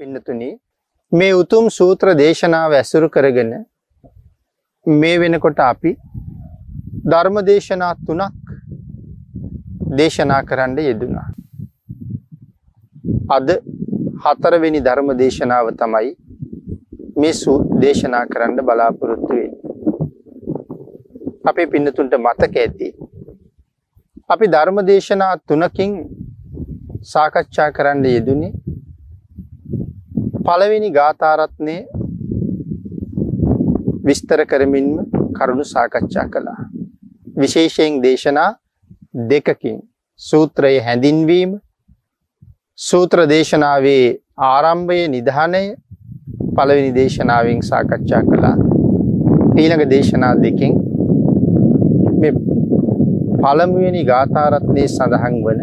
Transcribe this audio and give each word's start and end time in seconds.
පින්නතුනි 0.00 0.48
මේ 1.12 1.30
උතුම් 1.32 1.64
සූත්‍ර 1.76 2.08
දේශනාව 2.18 2.72
ඇසුරු 2.72 3.06
කරගෙන 3.14 3.48
මේ 4.86 5.16
වෙනකොට 5.22 5.62
අපි 5.62 5.90
ධර්ම 7.12 7.38
දේශනා 7.48 7.88
තුනක් 8.06 8.52
දේශනා 10.00 10.38
කරන්න 10.42 10.78
යෙදුනා. 10.80 11.26
අද 13.36 13.48
හතරවෙනි 14.24 14.80
ධර්ම 14.80 15.10
දේශනාව 15.22 15.72
තමයි 15.80 16.12
මේ 17.16 17.34
දේශනා 17.82 18.22
කරන්න 18.32 18.64
බලාපොරොත්තු 18.70 19.32
වෙන්නේ. 19.32 19.74
අපේ 21.44 21.66
පින්නතුන්ට 21.66 22.16
මතක 22.20 22.54
ඇති. 22.58 22.94
අපි 24.28 24.52
ධර්ම 24.54 24.80
දේශනා 24.92 25.34
තුනකින් 25.48 26.00
සාකච්ඡා 27.06 27.70
කරන්න 27.72 28.08
යෙදුනේ 28.08 28.54
පළවෙනි 30.48 30.88
ගාථාරත්නය 30.90 31.76
විස්තර 34.06 34.40
කරමින්ම 34.50 34.92
කරුණු 35.36 35.64
සාකච්ඡා 35.72 36.26
කළා. 36.34 36.60
විශේෂයෙන් 37.40 37.98
දේශනා 38.04 38.50
දෙකකින් 39.30 39.76
සූත්‍රය 40.20 40.70
හැඳින්වීම 40.86 41.50
සූත්‍ර 42.78 43.20
දේශනාවේ 43.34 44.06
ආරම්භය 44.46 44.98
නිධානය 45.16 45.62
පළවෙනි 46.56 46.90
දේශනාවෙන් 47.00 47.60
සාකච්ඡා 47.70 48.22
කළා. 48.30 48.56
ඊළඟ 49.60 49.84
දේශනා 49.92 50.34
දෙකින් 50.44 50.74
මේ 52.20 52.32
පළමුවෙනි 53.42 54.02
ගාථාරත්නයේ 54.12 54.88
සඳහන් 54.88 55.38
වන 55.44 55.60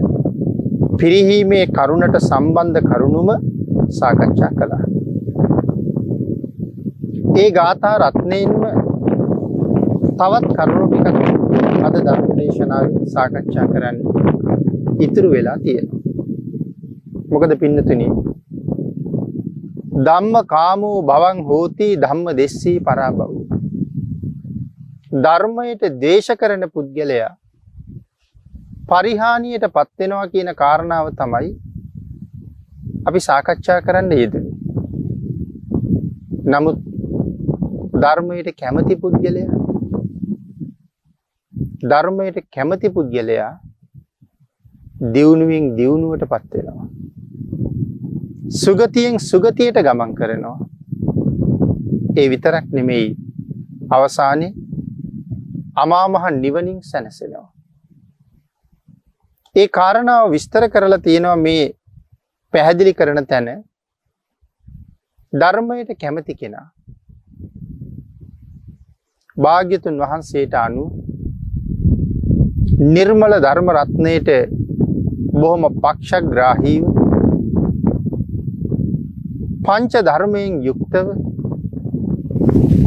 පිරිහීමේ 1.00 1.66
කරුණට 1.76 2.24
සම්බන්ධ 2.24 2.88
කරුණුම 2.90 3.30
සාකච්ඡා 3.90 4.52
කළා. 4.58 4.84
ඒ 7.36 7.50
ගාථා 7.52 7.96
රත්නයෙන්ම 8.02 8.64
තවත් 10.20 10.54
කරුණු 10.58 10.86
ටිකක් 10.88 11.18
අද 11.86 11.96
ධර්ම 11.98 12.30
දේශනාවෙන් 12.38 13.08
සාකච්ඡා 13.08 13.66
කරන්න 13.68 13.98
ඉතුරු 15.00 15.30
වෙලා 15.32 15.58
තියෙනවා. 15.58 16.02
මොකද 17.32 17.56
පින්නතුනි 17.60 18.08
ධම්ම 20.06 20.36
කාමෝ 20.46 20.98
භවං 21.02 21.42
හෝති 21.44 21.90
ධම්ම 21.96 22.28
දෙස්සී 22.34 22.78
පරාභව. 22.80 23.32
ධර්මයට 25.24 25.84
දේශ 26.00 26.32
කරන 26.40 26.64
පුද්ගලයා 26.74 27.32
පරිහානියට 28.90 29.66
පත් 29.68 29.92
වෙනවා 30.00 30.26
කියන 30.28 30.50
කාරණාව 30.56 31.08
තමයි 31.14 31.52
අපි 33.06 33.20
සාකච්ඡා 33.20 33.80
කරන්න 33.82 34.12
යෙදුනේ. 34.14 34.56
නමුත් 36.46 36.80
ධර්මයට 38.02 38.50
කැමති 38.62 38.96
පුද්ගලයා 39.02 39.60
ධර්මයට 41.84 42.38
කැමති 42.56 42.90
පුද්ගලයා 42.90 43.52
දියුණුවෙන් 45.14 45.68
දියුණුවට 45.78 46.26
පත් 46.32 46.52
වෙනවා. 46.56 46.88
සුගතියෙන් 48.56 49.20
සුගතියට 49.22 49.80
ගමන් 49.82 50.12
කරනවා. 50.14 50.58
ඒ 52.18 52.28
විතරක් 52.30 52.68
නෙමෙයි 52.72 53.08
අවසානයේ 53.92 54.54
අමා 55.76 56.06
මහ 56.08 56.26
නිවනින් 56.34 56.80
සැනසෙනවා. 56.84 57.48
ඒ 59.56 59.68
කාරණාව 59.70 60.32
විස්තර 60.32 60.64
කරලා 60.70 61.04
තියෙනවා 61.04 61.36
මේ 61.38 61.64
පැහැදිලි 62.56 62.92
කරන 62.94 63.26
තැන 63.26 63.48
ධර්මයට 65.34 65.90
කැමති 66.00 66.34
කෙනා 66.34 66.68
භාග්‍යතුන් 69.38 69.96
වහන්සේට 70.02 70.54
අනු 70.58 70.84
නිර්මල 72.88 73.34
ධර්ම 73.38 73.72
රත්නයට 73.74 74.30
බොහොම 75.34 75.66
පක්ෂග්‍රාහීව 75.78 76.86
පංච 79.66 80.04
ධර්මයෙන් 80.08 80.54
යුක්තව 80.64 81.08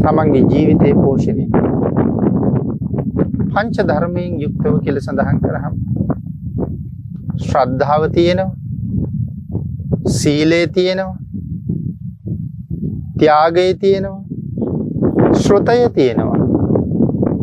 තමන්ගේ 0.03 0.45
ජීවිතය 0.47 0.95
පෝෂණය 0.97 1.45
පංච 3.51 3.77
ධර්මයෙන් 3.91 4.41
යුක්තව 4.45 4.81
කියල 4.81 5.01
සඳහන් 5.01 5.39
කරහම් 5.45 5.77
ශ්‍රද්ධාව 7.41 8.03
තියෙනවා. 8.11 8.68
සීලේ 10.19 10.67
තියෙනවා 10.67 11.17
ත්‍යාගය 13.19 13.69
තියෙනවා 13.75 14.23
ශ්‍රොතය 15.35 15.81
තියෙනවා 15.95 16.39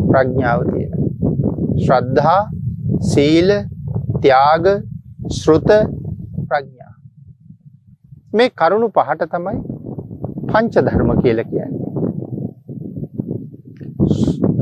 ප්‍රඥාව 0.09 0.59
තියෙනවා. 0.72 1.09
ශ්‍රද්ධා 1.84 2.41
සීල 3.11 3.50
ත්‍යාග 4.22 4.66
ශ්‍රුත 5.29 5.69
ප්‍රඥා. 6.50 6.94
මේ 8.34 8.50
කරුණු 8.59 8.88
පහට 8.97 9.29
තමයි 9.34 9.57
පංච 10.50 10.73
ධර්ම 10.88 11.11
කියල 11.22 11.39
කියන්නේ. 11.44 11.84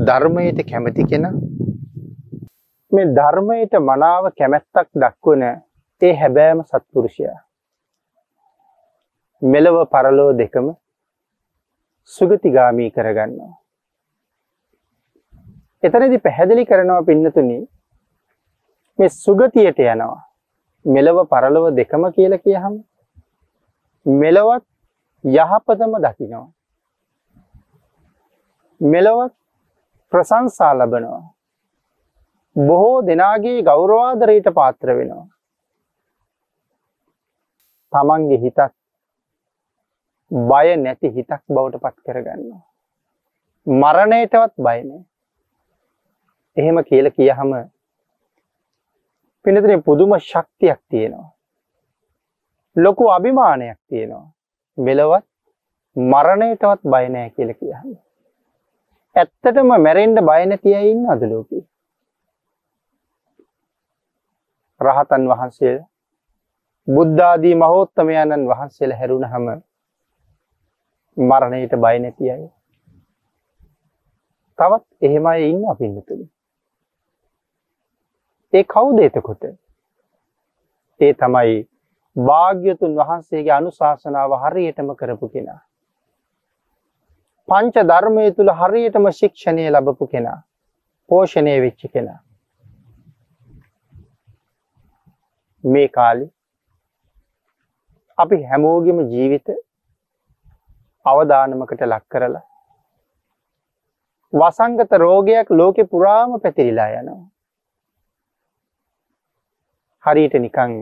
ධර්මයට 0.06 0.60
කැමති 0.70 1.08
කෙන 1.10 1.26
මේ 2.92 3.06
ධර්මයට 3.18 3.74
මනාව 3.88 4.24
කැමැත්තක් 4.38 4.90
දක්වන 5.02 5.42
ඒ 6.02 6.14
හැබෑම 6.20 6.58
සත්පුරුෂයා. 6.62 7.38
මෙලව 9.44 9.76
පරලෝ 9.92 10.32
දෙකම 10.38 10.66
සුගතිගාමී 12.12 12.90
කරගන්නවා. 12.90 13.52
එතනදි 15.82 16.18
පැහැදිලි 16.18 16.64
කරනවා 16.66 17.02
පින්නතුනි 17.08 17.58
මේ 18.98 19.08
සුගතියට 19.16 19.80
යනවා. 19.84 20.16
මෙලව 20.84 21.18
පරලොව 21.32 21.66
දෙකම 21.76 22.04
කියල 22.16 22.36
කියහම 22.38 22.74
මෙලවත් 24.06 24.64
යහපතම 25.24 25.92
දකිනවා. 26.04 26.46
මෙලවත් 28.80 29.34
ප්‍රසංසා 30.12 30.72
ලබනවා. 30.74 31.22
බොහෝ 32.56 33.06
දෙනාගේ 33.06 33.62
ගෞරවාදරයට 33.62 34.48
පාත්‍ර 34.54 34.96
වෙනවා. 35.00 35.26
තමන්ගේ 37.92 38.40
හිතත් 38.44 38.60
බය 40.30 40.76
නැති 40.76 41.08
හිතක් 41.08 41.42
බවට 41.48 41.80
පත් 41.80 41.96
කරගන්නවා. 42.04 42.62
මරණයටවත් 43.66 44.54
බයනෑ. 44.58 45.04
එහෙම 46.56 46.84
කියල 46.84 47.10
කියහම 47.10 47.52
පිනතන 49.44 49.82
පුදුම 49.82 50.18
ශක්තියක් 50.20 50.80
තියෙනවා. 50.88 51.30
ලොකු 52.76 53.10
අභිමානයක් 53.10 53.78
තියෙනවා. 53.88 54.32
මෙලවත් 54.78 55.26
මරණයටවත් 55.96 56.80
බයනෑ 56.86 57.30
කියල 57.30 57.54
කියහම. 57.54 57.94
ඇත්තටම 59.16 59.70
මැරෙන්ඩ 59.78 60.18
බයනැතිය 60.22 60.78
ඉන්න 60.84 61.10
අදලෝකී. 61.10 61.64
රහතන් 64.80 65.28
වහන්සේ 65.28 65.76
බුද්ධාදී 66.88 67.54
මහෝත්තමයණන් 67.56 68.48
වහන්සේල 68.48 68.92
හැරුණ 68.92 69.26
හම 69.26 69.46
මරණයට 71.16 71.74
බය 71.76 71.98
නැති 71.98 72.30
අය. 72.30 72.48
තවත් 74.58 74.84
එහෙම 75.00 75.26
අය 75.26 75.50
ඉන්න 75.50 75.64
අපින්නතුළි. 75.66 76.26
ඒ 78.52 78.64
කවුද 78.64 78.98
එතකොට? 79.00 79.44
ඒ 81.00 81.12
තමයි 81.14 81.68
භාග්‍යතුන් 82.16 82.96
වහන්සේගේ 82.96 83.52
අනුශාසනාව 83.52 84.36
හරියටම 84.42 84.94
කරපු 84.94 85.28
කෙනා. 85.28 85.60
පංච 87.48 87.82
ධර්මය 87.84 88.26
තුළ 88.32 88.52
හරියටම 88.52 89.10
ශික්ෂණය 89.12 89.70
ලබපු 89.70 90.06
කෙනා. 90.06 90.38
පෝෂණය 91.10 91.56
වෙච්ච 91.60 91.82
කෙනා. 91.92 92.20
මේ 95.64 95.88
කාලි 95.88 96.26
අපි 98.18 98.42
හැමෝගෙම 98.44 98.98
ජීවිත 99.10 99.48
අවධානමකට 101.06 101.86
ලක් 101.86 102.04
කරලා 102.08 102.44
වසංගත 104.32 104.92
රෝගයක් 104.98 105.50
ලෝකෙ 105.50 105.84
පුරාම 105.84 106.40
පැතිරිලා 106.42 106.88
යනවා. 107.00 107.22
හරියට 110.04 110.34
නිකං 110.44 110.72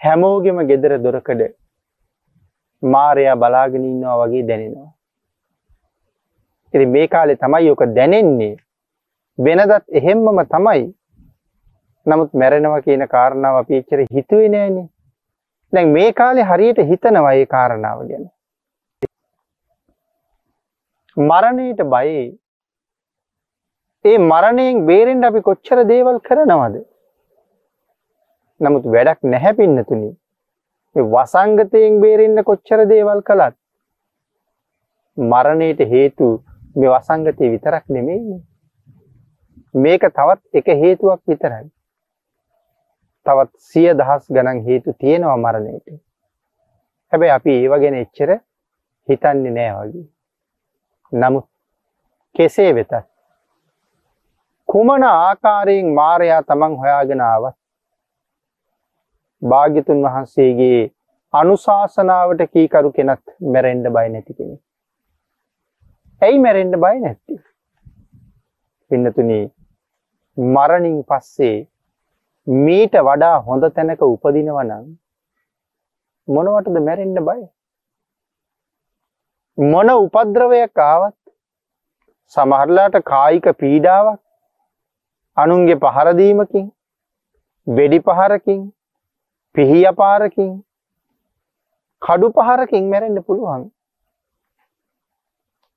හැමෝගෙම 0.00 0.58
ගෙදර 0.70 0.94
දොරකඩ 1.04 1.42
මාරයා 2.82 3.36
බලාගෙන 3.36 3.84
ඉන්නවා 3.84 4.16
වගේ 4.22 4.42
දැනෙනවා. 4.48 4.90
ඉතින් 6.74 6.88
මේ 6.88 7.06
කාලේ 7.08 7.36
තමයි 7.36 7.70
ඔක 7.70 7.84
දැනෙන්නේ. 7.98 8.56
වෙනදත් 9.38 9.84
එහෙම්මම 9.98 10.42
තමයි. 10.54 10.82
නමුත් 12.06 12.34
මැරෙනවා 12.34 12.82
කියන 12.82 13.08
කාරණාව 13.08 13.56
අපි 13.56 13.76
එච්චර 13.76 14.06
හිතුවේ 14.14 14.48
නෑනේ. 14.48 14.86
දැන් 15.72 15.88
මේ 15.88 16.12
කාලේ 16.12 16.44
හරියට 16.44 16.86
හිතනවා 16.90 17.32
ඒ 17.32 17.46
කාරණාව 17.46 18.08
ගැන. 18.08 18.30
මරණයට 21.16 21.80
බයයි. 21.84 22.38
ඒ 24.04 24.18
මරණයෙන් 24.20 24.86
බේරෙන්න 24.86 25.24
අපි 25.24 25.40
කොච්චර 25.42 25.84
දේවල් 25.84 26.18
කරනවද? 26.20 26.76
නමුත් 28.60 28.84
වැඩක් 28.86 29.20
නැහැ 29.24 29.52
පින්නතුනි. 29.54 30.10
මේ 30.96 31.04
වසංගතයෙන් 31.06 32.00
බේරෙන්න 32.00 32.44
කොච්චර 32.44 32.86
දේවල් 32.86 33.20
කළත් 33.22 33.56
මරණයට 35.18 35.80
හේතු 35.90 36.28
මේ 36.76 36.88
වසංගතය 36.88 37.50
විතරක් 37.50 37.84
නෙමෙයි. 37.88 38.40
මේක 39.74 40.02
තවත් 40.08 40.40
එක 40.54 40.66
හේතුවක් 40.66 41.20
විතරයි. 41.26 41.68
තවත් 43.26 43.52
සිය 43.58 43.92
දහස් 43.94 44.24
ගණන් 44.28 44.64
හේතු 44.64 44.92
තියෙනවා 44.94 45.36
මරණයට. 45.36 46.00
හැබැයි 47.12 47.36
අපි 47.36 47.52
ඒව 47.52 47.78
ගැන 47.80 48.00
එච්චර 48.00 48.30
හිතන්නේ 49.08 49.52
නෑ 49.52 49.76
වගේ. 49.78 50.11
නමුත් 51.12 51.46
කෙසේ 52.34 52.70
වෙතත් 52.74 52.92
කුමන 54.68 55.04
ආකාරයෙන් 55.06 55.88
මාරයා 55.94 56.42
තමන් 56.42 56.76
හොයාගෙන 56.76 57.22
ආවත් 57.22 57.56
භාග්‍යතුන් 59.42 60.00
වහන්සේගේ 60.04 60.80
අනුශාසනාවට 61.34 62.42
කීකරු 62.52 62.92
කෙනත් 62.92 63.24
මැරෙන්න 63.52 63.84
බය 63.96 64.06
නැති 64.08 64.34
කෙනෙක්. 64.34 64.60
ඇයි 66.22 66.38
මැරෙන්න 66.38 66.80
බය 66.84 66.96
නැත්තේ? 66.98 67.40
පින්නතුනි 68.90 69.40
මරණින් 70.36 70.98
පස්සේ 71.04 71.56
මීට 72.46 72.94
වඩා 73.02 73.36
හොඳ 73.46 73.72
තැනක 73.76 74.02
උපදිනවා 74.04 74.64
නම් 74.64 74.86
මොනවටද 76.28 76.78
මැරෙන්න 76.82 77.26
බය? 77.28 77.40
මොන 79.58 79.88
උපද්‍රවයක් 79.90 80.78
ආවත් 80.80 81.16
සමහරලාට 82.36 82.96
කායික 83.04 83.46
පීඩාවක් 83.58 84.20
අනුන්ගේ 85.36 85.76
පහර 85.76 86.12
දීමකින් 86.14 86.66
වෙඩි 87.66 87.98
පහරකින් 88.00 88.62
පිහිය 89.54 89.92
පාරකින් 89.92 90.50
කඩු 92.02 92.30
පහරකින් 92.30 92.88
මැරෙන්න 92.88 93.24
පුළුවන්. 93.24 93.62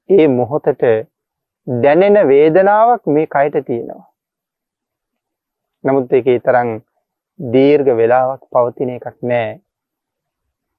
ඒ 0.09 0.27
මොහොතට 0.29 0.81
දැනෙන 1.67 2.17
වේදනාවක් 2.27 3.03
මේ 3.07 3.27
කයට 3.27 3.59
තියෙනවා. 3.65 4.07
නමුත් 5.83 6.13
ඒකේ 6.13 6.39
තරම් 6.39 6.71
දීර්ඝ 7.39 7.91
වෙලාවක් 7.97 8.41
පවතින 8.51 8.89
එකක් 8.89 9.17
නෑ 9.23 9.61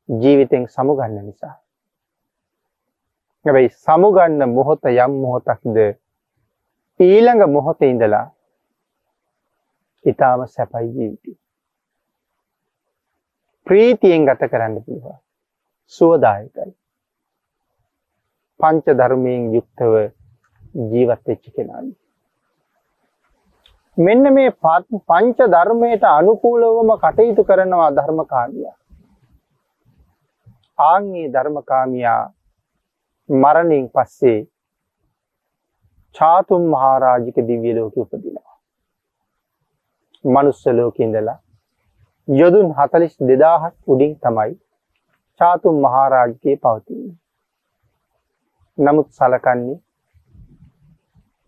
ජීවිතෙන් 0.08 0.68
සමුගන්න 0.68 1.22
නිසා. 1.22 1.56
හැබැයි 3.46 3.68
සමුගන්න 3.76 4.42
මොහොත 4.50 4.86
යම් 4.86 5.12
මොහොතක්ද 5.22 5.76
ඊළඟ 7.00 7.42
මොහොතේ 7.48 7.90
ඉඳලා 7.90 8.24
ඊටාම 10.04 10.42
සැපයි 10.48 10.88
ජීවිතේ. 10.88 11.36
ප්‍රීතියෙන් 13.66 14.26
ගත 14.26 14.50
කරන්න 14.50 14.82
පුළුවන්. 14.82 15.18
සුවදායකයි. 15.94 16.72
පංච 18.60 18.96
ධර්මයෙන් 18.98 19.54
යුක්තව 19.54 19.94
ජීවත් 20.90 21.22
වෙච්ච 21.26 21.44
කෙනායි. 21.54 21.92
මෙන්න 23.98 24.34
මේ 24.34 24.50
පංච 25.08 25.38
ධර්මයට 25.48 26.04
අනුකූලවම 26.10 26.90
කටයුතු 26.98 27.44
කරනවා 27.44 27.90
ධර්මකාමියා. 27.92 28.76
ආන්ගේ 30.78 31.28
ධර්මකාමියා 31.28 32.24
මරණයෙන් 33.28 33.88
පස්සේ 33.88 34.38
චාතුම් 36.14 36.62
මහරජික 36.74 37.36
දිව්‍ය 37.48 37.72
ලෝකෙ 37.74 38.00
උපදිනවා. 38.00 38.56
මනුස්ස 40.24 40.66
ලෝකෙ 40.68 41.02
ඉඳලා 41.04 41.38
යොදුන් 42.28 42.68
42000ක් 42.74 43.74
උඩින් 43.86 44.12
තමයි 44.18 44.54
චාතුම් 45.40 45.76
මහරජකේ 45.84 46.56
පවතින්නේ. 46.56 47.16
නමුත් 48.78 49.08
සලකන්නේ 49.10 49.76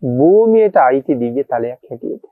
භූමියට 0.03 0.75
අයිති 0.77 1.19
දිව්‍ය 1.19 1.43
තලයක් 1.43 1.81
හැටියට. 1.89 2.23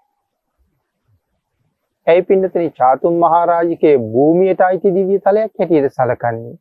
ඇයි 2.07 2.21
පින්නතනි 2.23 2.69
චාතුම් 2.71 3.19
මහරජකේ 3.23 3.97
භූමියට 4.13 4.61
අයිති 4.61 4.95
දිව්‍ය 4.95 5.19
තලයක් 5.19 5.51
හැටියට 5.59 5.93
සලකන්නේ? 5.93 6.57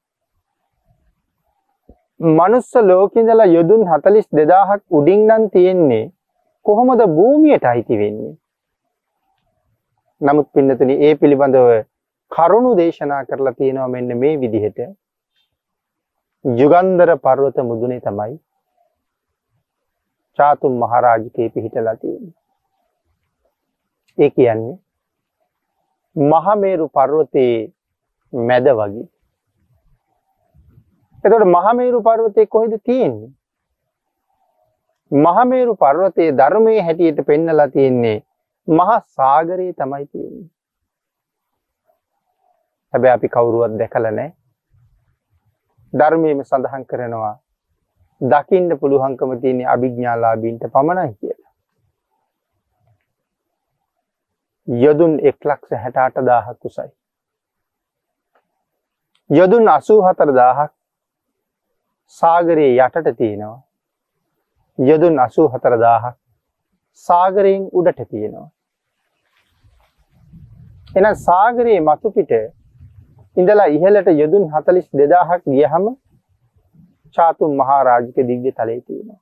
මනුස්ස 2.20 2.74
ලෝකෙඳලා 2.74 3.46
යොදුන් 3.46 3.82
42000ක් 3.86 4.80
උඩින් 4.90 5.26
නම් 5.26 5.50
තියෙන්නේ 5.50 6.12
කොහොමද 6.66 7.00
භූමියට 7.08 7.64
අයිති 7.64 7.98
වෙන්නේ? 7.98 8.36
නමුත් 10.20 10.48
පින්නතනි 10.54 10.94
ඒ 10.98 11.14
පිළිබඳව 11.14 11.68
කරුණු 12.32 12.70
දේශනා 12.76 13.24
කරලා 13.24 13.52
තියෙනවා 13.52 13.88
මෙන්න 13.88 14.18
මේ 14.18 14.40
විදිහට. 14.40 14.78
යුගන්ධර 16.44 17.10
පර්වත 17.18 17.58
මුදුනේ 17.62 18.00
තමයි 18.00 18.34
චාතුම් 20.38 20.74
මහරජකේ 20.78 21.48
පිහිටලා 21.48 21.96
තියෙන්නේ. 21.96 22.34
ඒ 24.18 24.30
කියන්නේ 24.30 24.78
මහමේරු 26.16 26.88
පර්වතයේ 26.88 27.72
මැද 28.32 28.66
වගේ. 28.72 29.06
එතකොට 31.24 31.46
මහමේරු 31.46 32.02
පර්වතයේ 32.02 32.46
කොහෙද 32.48 32.74
තියෙන්නේ? 32.80 33.30
මහමේරු 35.10 35.76
පර්වතයේ 35.76 36.32
ධර්මයේ 36.32 36.82
හැටියට 36.82 37.26
පෙන්නලා 37.26 37.68
තියෙන්නේ 37.68 38.18
මහා 38.68 39.00
සාගරයේ 39.00 39.72
තමයි 39.74 40.06
තියෙන්නේ. 40.06 40.50
හැබැයි 42.94 43.14
අපි 43.14 43.28
කවුරුවත් 43.28 43.78
දැකලා 43.78 44.10
නැහැ. 44.10 44.36
ධර්මයේම 45.92 46.44
සඳහන් 46.44 46.84
කරනවා 46.84 47.34
දකින්න 48.20 48.78
පුළුවන්කම 48.78 49.40
තියෙන 49.40 49.66
අභිඥාලාභීන්ට 49.68 50.64
පමණයි 50.68 51.14
කියලා. 51.14 51.52
යොදුන් 54.68 55.18
එක් 55.22 55.44
ලක්ෂ 55.44 55.82
හැට 55.82 55.96
අට 55.98 56.24
දාහක් 56.26 56.64
උසයි. 56.64 56.90
යොදුන් 59.30 59.68
අසූ 59.68 60.00
හතර 60.02 60.32
දාහක් 60.34 60.75
සාගරයේ 62.06 62.76
යටට 62.76 63.16
තියෙනවා. 63.16 63.62
යොදුන් 64.78 65.18
අසූ 65.18 65.48
හතර 65.48 65.78
දාහක් 65.78 66.16
සාගරයෙන් 66.94 67.68
උඩට 67.72 68.00
තියෙනවා. 68.04 68.48
එන 70.96 71.16
සාගරයේ 71.16 71.80
මතුපිට 71.80 72.32
ඉඳලා 73.36 73.66
ඉහළට 73.66 74.08
යොදුන් 74.14 74.50
හතලිස් 74.50 74.88
දෙදාහක් 74.92 75.42
ගියහම 75.44 75.86
චාතුම් 77.16 77.56
මහාරාජික 77.56 78.16
දිව්‍ය 78.16 78.52
තලයේ 78.52 78.80
තියෙනවා. 78.80 79.20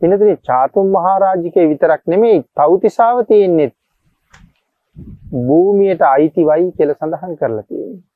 පිනතුනේ 0.00 0.36
චාතුම් 0.42 0.86
මහරජිකේ 0.88 1.68
විතරක් 1.68 2.02
නෙමෙයි 2.06 2.44
තව්තිසාව 2.56 3.24
තියෙන්නේ 3.26 3.70
භූමියට 5.46 6.02
අයිතිවයි 6.02 6.72
කියලා 6.72 6.98
සඳහන් 7.00 7.36
කරලා 7.36 7.62
තියෙනවා. 7.62 8.07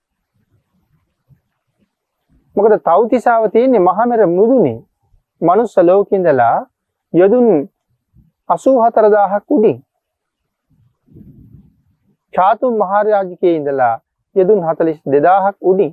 මොකද 2.57 2.75
තව්තිසාව 2.81 3.45
තියෙන්නේ 3.51 3.81
මහමෙර 3.81 4.27
මුදුනේ. 4.29 4.79
මනුස්ස 5.43 5.77
ලෝකේ 5.79 6.19
ඉඳලා 6.19 6.67
යදුන් 7.15 7.47
84000ක් 8.49 9.45
උඩින්. 9.49 9.79
චාතුම් 12.35 12.75
මහරජිකේ 12.77 13.57
ඉඳලා 13.57 13.95
යදුන් 14.37 14.61
42000ක් 14.61 15.57
උඩින්. 15.63 15.93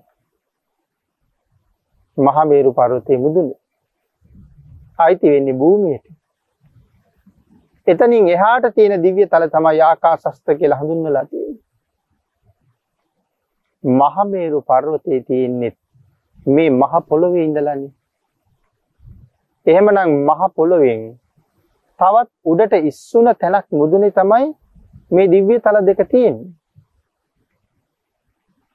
මහමේරු 2.17 2.73
පර්වතයේ 2.73 3.17
මුදුනේ. 3.17 3.59
අයිති 4.99 5.31
වෙන්නේ 5.31 5.53
භූමියට. 5.53 6.05
එතනින් 7.87 8.27
එහාට 8.27 8.65
තියෙන 8.75 9.03
දිව්‍ය 9.03 9.27
තල 9.27 9.45
තමයි 9.47 9.81
ආකාශස්ත 9.81 10.47
කියලා 10.59 10.79
හඳුන්වලා 10.79 11.25
තියෙන්නේ. 11.25 11.63
මහමේරු 13.83 14.61
පර්වතයේ 14.63 15.21
තියෙන්නේ 15.23 15.71
මේ 16.49 16.69
මහ 16.71 16.93
පොළොවේ 17.07 17.43
ඉඳලානේ. 17.43 17.91
එහෙමනම් 19.65 20.11
මහ 20.27 20.41
පොළොවෙන් 20.55 21.01
තවත් 21.99 22.29
උඩට 22.45 22.73
ඉස්සුන 22.81 23.27
තැනක් 23.35 23.67
මුදුනේ 23.71 24.11
තමයි 24.11 24.47
මේ 25.11 25.27
දිව්‍ය 25.27 25.59
තල 25.59 25.77
දෙක 25.85 26.01
තියෙන්නේ. 26.11 26.51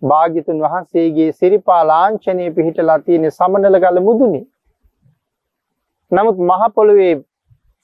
භාග්‍යතුන් 0.02 0.58
වහන්සේගේ 0.60 1.30
සිරිපා 1.32 1.82
ලාංඡනයේ 1.84 2.50
පිහිටලා 2.50 2.98
තියෙන 3.00 3.30
සමනල 3.30 3.80
ගල 3.80 4.00
මුදුනේ. 4.00 4.44
නමුත් 6.12 6.38
මහ 6.40 6.62
පොළොවේ 6.74 7.14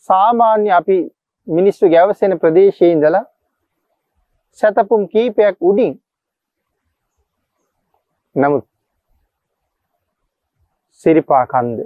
සාමාන්‍ය 0.09 0.71
අපි 0.73 0.97
මිනිස්සු 1.49 1.91
ගැවසෙන 1.91 2.39
ප්‍රදේශයේ 2.39 2.93
ඉඳලා 2.93 3.25
සතපුම් 4.59 5.03
කීපයක් 5.09 5.57
උඩින් 5.61 5.93
නමුත් 8.37 8.65
සිරිපා 11.05 11.45
කන්ද 11.47 11.79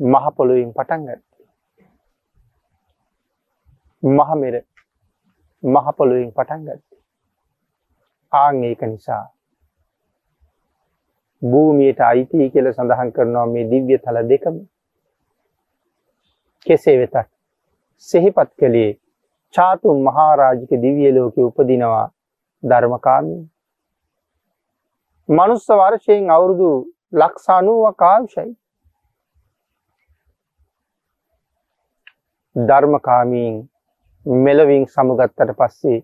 මහ 0.00 0.26
පොළොවෙන් 0.36 0.72
පටන් 0.72 1.02
ගත්තේ. 1.06 1.46
මහ 4.02 4.30
මෙර 4.40 4.54
මහ 5.62 5.86
පොළොවෙන් 5.96 6.32
පටන් 6.32 6.64
ගත්තේ. 6.66 7.00
ආන් 8.32 8.64
ඒක 8.64 8.82
නිසා 8.84 9.24
භූමියට 11.42 12.00
අයිති 12.00 12.50
කියලා 12.50 12.72
සඳහන් 12.72 13.12
කරනවා 13.12 13.46
මේ 13.46 13.68
දිව්‍ය 13.70 13.98
තල 13.98 14.18
දෙකම. 14.28 14.56
කෙසේ 16.66 16.98
වෙතත් 16.98 17.16
සිහිපත් 18.08 18.50
කළේ 18.58 18.90
චාතුම් 19.54 19.98
මහරජික 20.06 20.72
දිව්‍ය 20.84 21.14
ලෝකේ 21.14 21.44
උපදිනවා 21.44 22.06
ධර්මකාමී. 22.62 23.42
මනුස්ස 25.28 25.66
වර්ෂයෙන් 25.70 26.30
අවුරුදු 26.30 26.70
ලක්ෂ 27.12 27.48
90ක 27.48 28.02
ආයුෂයි. 28.02 28.56
ධර්මකාමීන් 32.56 33.54
මෙලවින් 34.26 34.86
සමුගත්තට 34.86 35.52
පස්සේ 35.58 35.98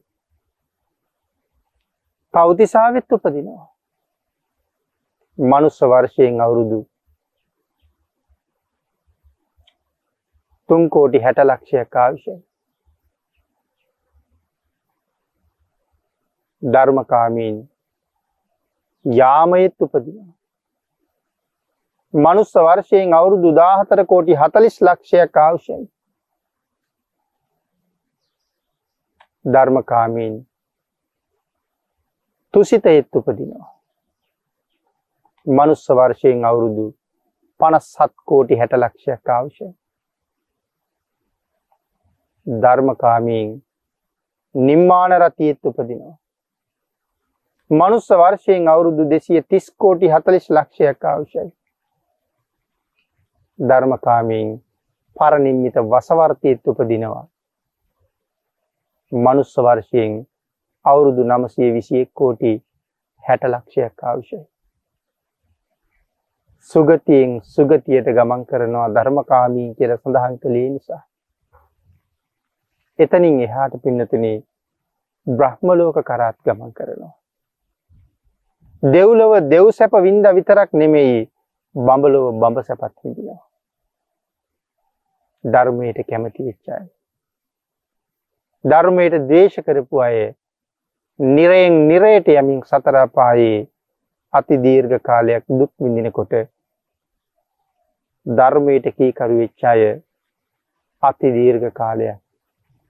පෞතිසාවෙත් 2.35 3.13
උපදිනවා. 3.13 3.67
මනුස්ස 5.39 5.81
වර්ෂයෙන් 5.83 6.41
අවුරුදු 6.41 6.79
තුන් 10.69 10.91
කෝටි 10.91 11.19
හැට 11.19 11.39
ලක්ෂයක් 11.45 11.97
ආවිෂය. 11.97 12.35
ධර්මකාමීන් 16.63 17.59
යාමයෙත් 19.17 19.83
උපදිනවා. 19.83 20.33
මනුස්ස 22.15 22.53
වර්ෂයෙන් 22.57 23.15
අවුරුදු 23.15 23.55
දාහතර 23.57 24.05
කෝටි 24.05 24.35
හතලිස් 24.35 24.83
ලක්ෂයක් 24.83 25.37
ආවශ්‍යයි. 25.37 25.89
ධර්මකාමීන් 29.45 30.47
තුසිතයෙත් 32.55 33.17
උපදිනවා. 33.17 33.79
මනුස්ස 35.47 35.89
වර්ෂයෙන් 35.91 36.45
අවුරුදු 36.45 36.87
පනස් 37.61 37.87
සත් 37.93 38.15
කෝටි 38.27 38.59
හැට 38.59 38.73
ලක්ෂයක් 38.73 39.29
අවශ්‍යයි. 39.29 39.73
ධර්මකාමීන් 42.47 43.49
නිම්මාන 44.55 45.13
රතියෙත් 45.23 45.59
උපදිනවා. 45.65 46.17
මනුස්ස 47.71 48.09
වර්ෂයෙන් 48.11 48.69
අවුරුදු 48.69 49.05
දෙසිය 49.05 49.43
තිස් 49.43 49.67
කෝටි 49.73 50.09
හතලිස් 50.09 50.47
ලක්ෂයක් 50.51 51.05
අවශ්‍යයි. 51.05 51.51
ධර්මකාමීන් 53.59 54.63
පරනිම්මිත 55.17 55.75
වසවර්තයත් 55.75 56.67
උපදිනවා. 56.67 57.27
මනුස්ස 59.13 59.57
වර්ෂයෙන් 59.59 60.27
අවුරුදු 60.85 61.25
නමසය 61.25 61.73
විසියෙක් 61.75 62.11
කෝටි 62.15 62.55
හැට 63.25 63.45
ලක්ෂයක් 63.45 64.05
අවශ්‍යයි. 64.05 64.49
සුගතියෙන් 66.71 67.41
සුගතියට 67.45 68.09
ගමන් 68.11 68.47
කරනවා 68.47 68.89
ධර්මකාමී 68.91 69.75
කියල 69.75 69.97
සඳහන් 69.97 70.39
කළේ 70.39 70.69
නිසා. 70.71 71.03
එතනින් 72.99 73.41
එහාට 73.41 73.81
පින්නතුනේ 73.83 74.37
බ්‍රහ්මලෝක 75.27 75.97
කරාත් 76.05 76.37
ගමන් 76.45 76.73
කරනවා. 76.73 77.18
දෙව්ලොව 78.83 79.33
දෙව් 79.43 79.71
සැප 79.71 79.91
වින්ද 79.93 80.27
විතරක් 80.29 80.71
නෙමෙයි 80.73 81.29
බඹලොව 81.75 82.27
බඹ 82.35 82.63
සැපත් 82.63 82.95
විඳිනවා. 82.95 83.43
ධර්මයට 85.45 85.99
කැමති 86.05 86.45
වෙච්ච 86.45 86.69
අය. 86.69 86.87
ධර්මයට 88.65 89.15
ද්වේෂ 89.21 89.57
කරපු 89.61 90.01
අය 90.01 90.35
නිරයෙන් 91.21 91.89
නිරයට 91.89 92.29
යමින් 92.31 92.63
සතර 92.63 92.97
අපායේ 92.97 93.67
අති 94.33 94.57
දීර්ඝ 94.59 94.97
කාලයක් 95.01 95.45
දුක් 95.51 95.73
විඳිනකොට 95.77 96.33
ධර්මයට 98.27 98.87
කීකරු 98.97 99.39
වෙච්ච 99.39 99.65
අය 99.65 99.83
අති 101.03 101.29
දීර්ඝ 101.33 101.69
කාලයක් 101.73 102.23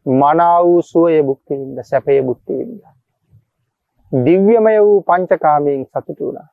මනා 0.06 0.60
වූ 0.62 0.82
සුවය 0.82 1.22
භුක්ති 1.22 1.54
විඳ 1.54 1.78
සැපය 1.82 2.20
භුක්ති 2.20 2.52
විඳ 2.54 2.97
දිව්‍යමය 4.12 4.80
වූ 4.80 5.02
පංචකාමයෙන් 5.02 5.86
සතුටු 5.86 6.24
වුණා. 6.26 6.48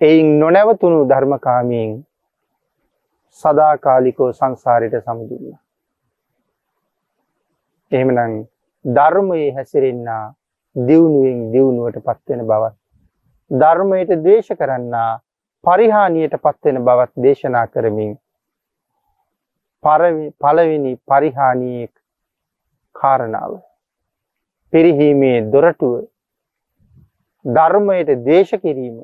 එයින් 0.00 0.40
නොනැවතුණු 0.40 1.08
ධර්මකාමයෙන් 1.08 1.92
සදාකාලිකෝ 3.38 4.32
සංසාරයට 4.32 5.04
සමුදුන්නා. 5.04 5.60
එහෙමනම් 7.92 8.34
ධර්මයේ 8.84 9.52
හැසිරෙන්නා 9.52 10.34
දියුණුවෙන් 10.76 11.40
දියුණුවට 11.52 12.02
පත්වෙන 12.02 12.42
බවත් 12.46 12.76
ධර්මයට 13.50 14.12
දේශ 14.24 14.50
කරන්නා 14.54 15.20
පරිහානියට 15.64 16.36
පත්වෙන 16.38 16.82
බවත් 16.84 17.22
දේශනා 17.22 17.66
කරමින් 17.68 18.12
පළවෙනි 19.84 20.92
පරිහානියේ 21.06 21.88
කාරණාව 22.94 23.56
පිරිහීමේ 24.76 25.36
දොරටුව 25.48 25.92
ධර්මයට 27.44 28.10
දේශ 28.24 28.52
කිරීම 28.58 28.96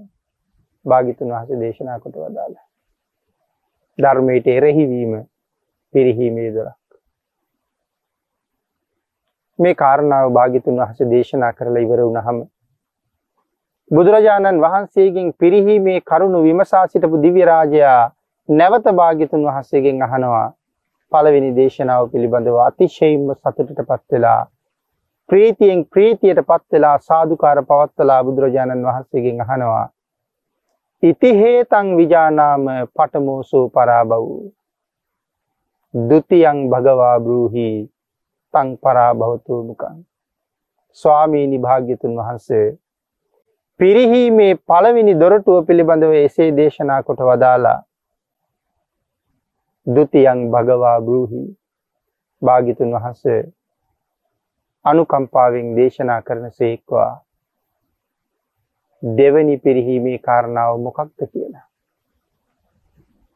භාගිතුන් 0.86 1.30
වහස 1.30 1.60
දේශනා 1.60 1.98
කොට 1.98 2.16
වදාළ. 2.16 2.54
ධර්මයට 3.98 4.46
එරෙහිවීම 4.48 5.12
පිරිහීමේ 5.94 6.50
දොරක්. 6.50 6.78
මේ 9.58 9.74
කාරණාව 9.74 10.32
භාගිතුන් 10.32 10.76
වහස 10.78 11.10
දේශනා 11.10 11.52
කරලා 11.52 11.82
ඉවර 11.82 12.00
වුණහම 12.02 12.44
බුදුරජාණන් 13.90 14.60
වහන්සේගෙන් 14.60 15.34
පිරිහීමේ 15.34 16.00
කරුණු 16.02 16.38
විමසා 16.42 16.86
සිටපු 16.86 17.22
දිව්‍ය 17.22 17.42
රාජයා 17.46 18.00
නැවත 18.48 18.86
භාග්‍යතුන් 18.94 19.42
වහන්සේගෙන් 19.44 20.02
අහනවා 20.02 20.48
පළවෙනි 21.12 21.50
දේශනාව 21.54 22.10
පිළිබඳව 22.10 22.56
අතිශයින්ම 22.62 23.30
සතුටටපත් 23.34 24.02
වෙලා 24.12 24.40
ප්‍රීතියෙන් 25.32 25.84
ප්‍රීතියට 25.86 26.40
පත් 26.44 26.64
වෙලා 26.72 26.96
සාදුකාර 27.00 27.58
පවත්වලා 27.64 28.24
බුදුරජාණන් 28.24 28.82
වහන්සේගෙන් 28.84 29.38
අහනවා. 29.40 29.84
ඉතිහේතං 31.02 31.88
විජානාම 31.96 32.66
පටමෝසෝ 32.96 33.62
පරාබව් 33.70 34.12
ဒ 35.94 36.10
ුතියං 36.12 36.60
භගවා 36.70 37.16
බ්‍රූහි 37.20 37.68
තං 38.54 38.74
පරාභවතු 38.78 39.62
මුකං 39.62 39.96
ස්වාමීනි 40.98 41.58
භාග්‍යතුන් 41.58 42.18
වහන්සේ 42.18 42.68
පිරිහීමේ 43.80 44.52
පළවෙනි 44.66 45.16
දොරටුව 45.16 45.64
පිළිබඳව 45.66 46.12
එසේ 46.18 46.50
දේශනා 46.56 47.00
කොට 47.02 47.20
වදාලා 47.22 47.80
ဒ 49.86 49.96
ුතියං 49.98 50.46
භගවා 50.50 51.00
බ්‍රූහි. 51.00 51.42
භාග්‍යතුන් 52.42 52.94
වහන්සේ 52.94 53.40
අනුකම්පාවෙන් 54.84 55.76
දේශනා 55.76 56.22
කරන 56.22 56.50
සේක්වා 56.50 57.10
දෙවනි 59.02 59.58
පිරිහීමේ 59.58 60.18
කාරණාව 60.18 60.80
මොකක්ද 60.80 61.26
කියලා. 61.32 61.66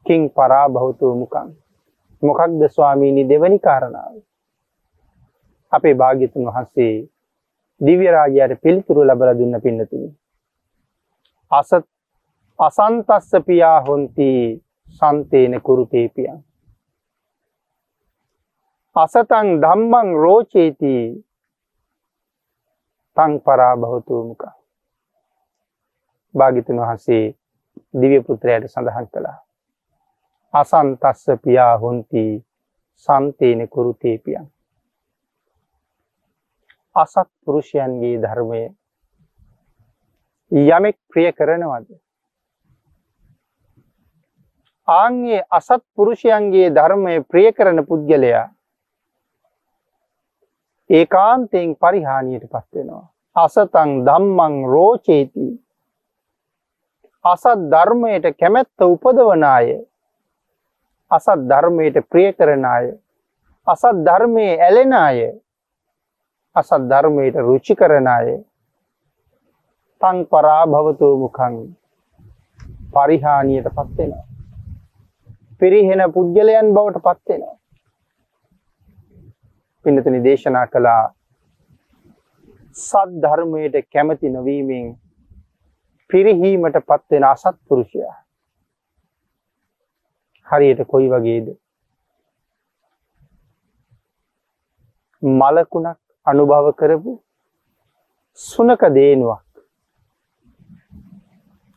කිං 0.07 0.31
පරා 0.31 0.69
භෞතු 0.69 1.15
මුකන් 1.15 1.51
මොකක්ද 2.23 2.69
ස්වාමීණි 2.69 3.29
දෙවනි 3.29 3.59
කාරණාව. 3.59 4.15
අපේ 5.73 5.95
භාග්‍යතුන් 5.95 6.47
වහන්සේ 6.47 6.95
දිව්‍ය 7.81 8.07
රාජයාට 8.09 8.63
පිළිතුරු 8.63 9.03
ලබලා 9.03 9.39
දුන්න 9.39 9.61
පින්නතුනි. 9.63 10.09
අසත් 11.53 11.87
අසන්තස්ස 12.59 13.31
පියා 13.47 13.81
හොන්ති 13.81 14.31
සන්තේන 14.91 15.61
කුරුතේපියන්. 15.63 16.39
අසතං 18.97 19.49
ධම්මං 19.63 20.09
රෝචේති 20.17 20.95
තං 23.17 23.33
පරාභවතුමුක. 23.41 24.43
භාගිතුන් 26.35 26.79
වහන්සේ 26.79 27.25
දිව්‍ය 27.95 28.19
පුත්‍රයාට 28.23 28.69
සඳහන් 28.69 29.07
කළා. 29.09 29.39
අසන්තස්ස 30.55 31.25
පියා 31.43 31.75
හොන්ති 31.79 32.25
සන්තේන 33.09 33.69
කුරුතේපියන් 33.69 34.47
අසත් 36.97 37.29
පුරුෂයන්ගේ 37.45 38.17
ධර්මය 38.19 38.63
යමෙක් 40.53 40.97
ප්‍රිය 41.11 41.29
කරනවද? 41.33 41.89
ආන්ගේ 44.89 45.41
අසත් 45.51 45.83
පුරුෂයන්ගේ 45.95 46.71
ධර්මය 46.71 47.15
ප්‍රිය 47.23 47.53
කරන 47.53 47.85
පුද්ගලයා 47.85 48.45
ඒකාන්තයෙන් 50.91 51.77
පරිහානියට 51.77 52.47
පත් 52.47 52.67
වෙනවා. 52.75 53.05
අසතං 53.37 53.91
ධම්මං 54.07 54.55
රෝචේති. 54.67 55.47
අසත් 57.25 57.63
ධර්මයට 57.71 58.27
කැමැත්ත 58.39 58.85
උපදවන 58.85 59.45
අය 59.47 59.67
අසත් 61.11 61.41
ධර්මයට 61.51 61.97
ප්‍රිය 62.11 62.29
කරන 62.33 62.65
අය 62.67 62.87
අසත් 63.67 63.99
ධර්මයේ 64.07 64.61
ඇලෙන 64.61 64.93
අය 64.95 65.19
අසත් 66.57 66.87
ධර්මයට 66.91 67.37
රුචි 67.39 67.75
කරන 67.75 68.07
අය 68.09 68.29
තං 70.01 70.17
පරාභවතු 70.27 71.09
මුඛං 71.17 71.55
පරිහානියට 72.95 73.69
පත් 73.69 73.99
වෙනවා. 73.99 74.25
පිරිහෙන 75.61 76.03
පුද්ගලයන් 76.13 76.75
බවට 76.75 77.03
පත් 77.03 77.29
වෙනවා. 77.29 77.56
පින්නතුනි 79.87 80.21
දේශනා 80.23 80.67
කළා. 80.67 81.03
සත් 82.77 83.11
ධර්මයට 83.23 83.77
කැමති 83.93 84.31
නොවීමෙන් 84.31 84.87
පිරිහීමට 86.11 86.79
පත්වෙන 86.89 87.25
අසත්පුරුෂයා 87.25 88.15
හරියට 90.49 90.83
කොයි 90.89 91.09
වගේද? 91.13 91.47
මලකුණක් 95.23 95.99
අනුභව 96.27 96.69
කරපු 96.75 97.17
සුනක 98.41 98.83
දේනුවක්. 98.95 99.43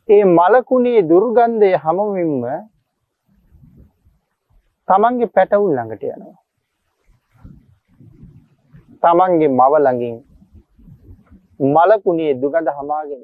ඒ 0.10 0.24
මලකුණේ 0.28 1.08
දුර්ගන්ධය 1.10 1.72
හමමින්ම 1.78 2.44
තමන්ගේ 4.88 5.34
පැටවුල් 5.36 5.74
ළඟට 5.74 6.04
යනවා. 6.06 6.38
තමන්ගේ 9.04 9.50
මව 9.50 9.74
ළඟින් 9.78 10.16
මලකුණේ 11.60 12.34
දුගඳ 12.34 12.70
හමාගෙන 12.70 13.24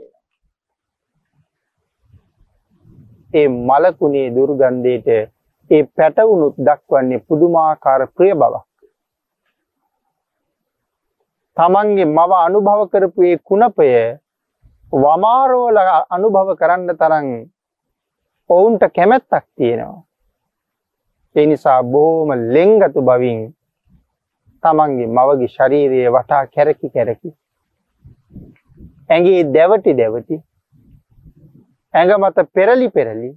ඒ 3.34 3.48
මලකුණේ 3.48 4.28
දුර්ගන්ධයට 4.30 5.08
ඒ 5.70 5.84
පැටවුණුත් 5.96 6.56
දක්වන්නේ 6.58 7.24
පුදුමාකාර 7.28 8.02
ප්‍රිය 8.08 8.34
බවක්. 8.34 8.66
තමන්ගේ 11.58 12.06
මව 12.08 12.32
අනුභව 12.38 12.82
කරපු 12.92 13.22
ඒ 13.24 13.38
කුණපය 13.40 13.90
වමාරෝල 14.94 15.78
අනුභව 16.10 16.50
කරන්න 16.56 16.90
තරම් 16.94 17.28
ඔවුන්ට 18.50 18.84
කැමැත්තක් 18.96 19.46
තියෙනවා. 19.56 20.04
ඒ 21.36 21.46
නිසා 21.46 21.84
බොහෝම 21.84 22.30
ලෙංගතු 22.54 23.02
බවින් 23.02 23.40
තමන්ගේ 24.66 25.08
මවගේ 25.10 25.50
ශරීරයේ 25.50 26.12
වටා 26.12 26.44
කැරකි 26.50 26.90
කැරකි. 26.90 27.30
ඇගේ 29.10 29.42
දැවටි 29.52 29.94
දැවටි 29.96 30.38
ඇඟ 31.94 32.14
මත 32.20 32.48
පෙරලි 32.52 32.88
පෙරලි 32.92 33.32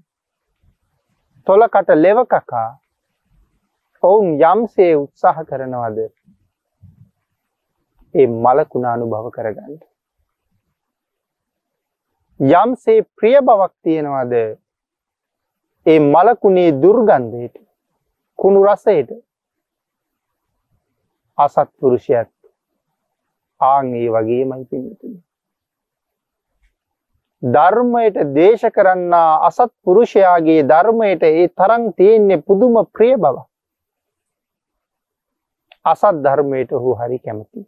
තොලකට 1.46 1.90
ලෙව 1.96 2.18
කකා 2.26 2.68
ඔවුන් 4.02 4.26
යම්සේ 4.42 4.94
උත්සාහ 4.96 5.44
කරනවද 5.44 5.98
ඒ 8.14 8.26
මලකුණ 8.38 8.86
අනුභව 8.86 9.30
කරගන්න. 9.30 9.78
යම්සේ 12.40 13.06
ප්‍රිය 13.16 13.38
බවක් 13.42 13.72
තියෙනවද 13.82 14.34
ඒ 15.86 16.00
මලකුණේ 16.06 16.70
දුර්ගන්ධයට 16.74 17.56
කුණු 18.38 18.60
රසයට 18.64 19.10
අසත්පුරුෂයත් 21.38 22.30
ආං 23.60 23.94
ඒ 23.94 24.08
වගේමයි 24.08 24.64
පින්නතුනි. 24.64 25.18
ධර්මයට 27.42 28.16
දේශ 28.34 28.64
කරන්නා 28.70 29.46
අසත් 29.46 29.70
පුරුෂයාගේ 29.84 30.62
ධර්මයට 30.64 31.22
ඒ 31.24 31.48
තරම් 31.50 31.92
තියෙන්නේ 31.92 32.42
පුදුම 32.42 32.76
ප්‍රිය 32.86 33.14
බව. 33.16 33.36
අසත් 35.84 36.22
ධර්මයට 36.24 36.72
ඔහු 36.72 36.94
හරි 36.94 37.18
කැමති. 37.18 37.60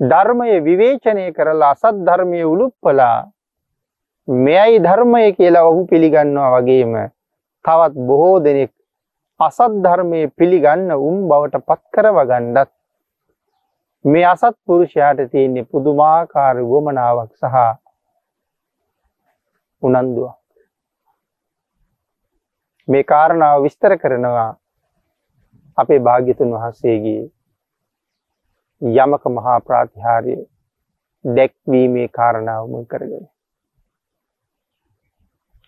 ධර්මය 0.00 0.60
විවේචනය 0.60 1.32
කරලා 1.32 1.70
අසත් 1.70 1.96
ධර්මය 2.00 2.40
උළුප්පලා 2.44 3.30
මෙයයි 4.28 4.82
ධර්මය 4.82 5.32
කියලා 5.32 5.64
ඔහු 5.64 5.86
පිළිගන්නවා 5.86 6.50
වගේම 6.54 6.94
තවත් 7.64 7.94
බොහෝ 8.06 8.38
දෙනෙක් 8.40 8.72
අසත් 9.40 9.58
ධර්මය 9.82 10.20
පිළිගන්න 10.30 10.90
උන් 10.92 11.16
බවට 11.28 11.58
පත් 11.60 11.80
කරව 11.90 12.18
ගණ්ඩත් 12.22 12.70
මේ 14.04 14.24
අසත් 14.24 14.56
පුරුෂයාට 14.64 15.20
තියෙන්නේ 15.30 15.64
පුදුමාකාර 15.64 16.56
වුවමනාවක් 16.62 17.32
සහ 17.34 17.56
උනන්දුවක්. 19.82 20.36
මේ 22.88 23.04
කාරණාව 23.04 23.62
විස්තර 23.62 23.96
කරනවා 23.98 24.50
අපේ 25.78 26.00
භාග්‍යතුන් 26.00 26.54
වහන්සේගේ 26.54 27.22
යමක 28.82 29.24
මහා 29.32 29.58
ප්‍රාතිහාර්ය 29.60 30.36
දැක්වීමේ 31.24 32.08
කාරණාව 32.10 32.68
මුල් 32.68 32.86
කරගෙන. 32.86 33.28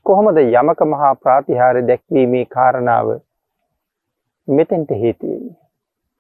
කොහොමද 0.06 0.38
යමක 0.38 0.80
මහා 0.86 1.14
ප්‍රාතිහාර්ය 1.16 1.88
දැක්වීමේ 1.88 2.46
කාරණාව 2.48 3.25
මෙතෙන්ට 4.48 4.90
හේතු 4.92 5.26
වෙන්නේ? 5.26 5.56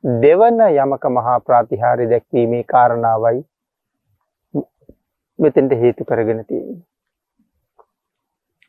දෙවන 0.04 0.60
යමක 0.62 1.04
මහා 1.10 1.38
ප්‍රාතිහාර්ය 1.40 2.06
දැක්වීමේ 2.10 2.64
කාරණාවයි 2.64 3.40
මෙතෙන්ට 5.38 5.72
හේතු 5.74 6.04
කරගෙන 6.04 6.44
තියෙන්නේ. 6.44 6.82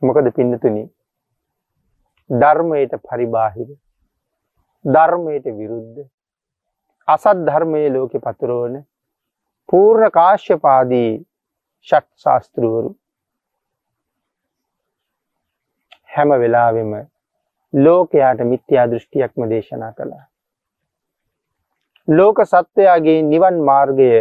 මොකද 0.01 0.29
පින්නතුනි 0.31 0.83
ධර්මයට 2.29 2.93
පරිබාහිර 3.03 3.69
ධර්මයට 4.85 5.45
විරුද්ධ 5.53 6.05
අසත් 7.07 7.43
ධර්මයේ 7.43 7.89
ලෝකෙ 7.89 8.19
පතුරවන 8.19 8.77
පූර්ණ 9.69 10.11
කාශ්‍යපාදී 10.11 11.11
ෂට් 11.87 12.07
ශාස්තෘවරු 12.17 12.89
හැම 16.09 16.29
වෙලාවෙම 16.35 16.93
ලෝකයාට 17.85 18.39
මිත්‍යා 18.43 18.89
දෘෂ්ටියක්ම 18.91 19.49
දේශනා 19.49 19.93
කළා. 19.93 20.25
ලෝක 22.07 22.37
සත්වයාගේ 22.43 23.21
නිවන් 23.23 23.57
මාර්ගය 23.63 24.11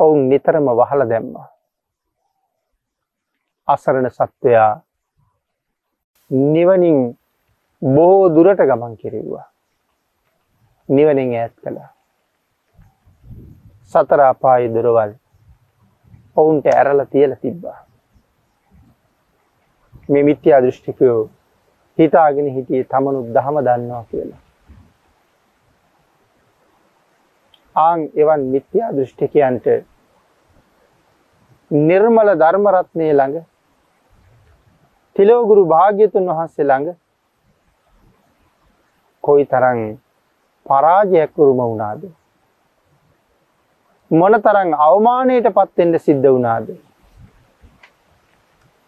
ඔවුන් 0.00 0.28
නිතරම 0.28 0.66
වහල 0.78 1.08
දැම්මා. 1.08 1.48
අසරණ 3.68 4.10
සත්වයා 4.10 4.80
නිවනින් 6.30 6.98
බොහෝ 7.82 8.34
දුරට 8.34 8.62
ගමන් 8.68 8.96
කෙරෙව්වා. 8.96 9.46
නිවනින් 10.88 11.34
ඈත් 11.34 11.54
කළා. 11.62 11.90
සතර 13.84 14.20
අපායේ 14.20 14.74
දොරවල් 14.74 15.12
ඔවුන්ට 16.36 16.66
ඇරලා 16.66 17.06
තියලා 17.06 17.36
තිබ්බා. 17.36 17.78
මේ 20.08 20.22
මිත්‍යා 20.22 20.62
දෘෂ්ටිකයෝ 20.62 21.30
හිතාගෙන 21.98 22.48
හිටියේ 22.48 22.84
තමනුත් 22.86 23.28
දහම 23.34 23.56
දන්නවා 23.60 24.04
කියලා. 24.10 24.40
ආං 27.76 28.00
එවන් 28.16 28.42
මිත්‍යා 28.46 28.90
දෘෂ්ටිකයන්ට 28.92 29.66
නිර්මල 31.70 32.28
ධර්මරත්නය 32.36 33.08
ළඟ 33.10 33.44
තිලෝගුරු 35.16 35.62
භාග්‍යතුන් 35.66 36.28
වහන්සේ 36.28 36.64
ළඟ 36.64 36.96
කොයි 39.24 39.44
තරං 39.46 39.80
පරාජයක් 40.66 41.38
උරුම 41.38 41.60
වුණාද 41.62 42.02
මොන 44.10 44.34
තරං 44.40 44.70
අවමානයට 44.80 45.48
පත්වෙන්ට 45.50 46.02
සිද්ධ 46.02 46.28
වුණාද 46.28 46.66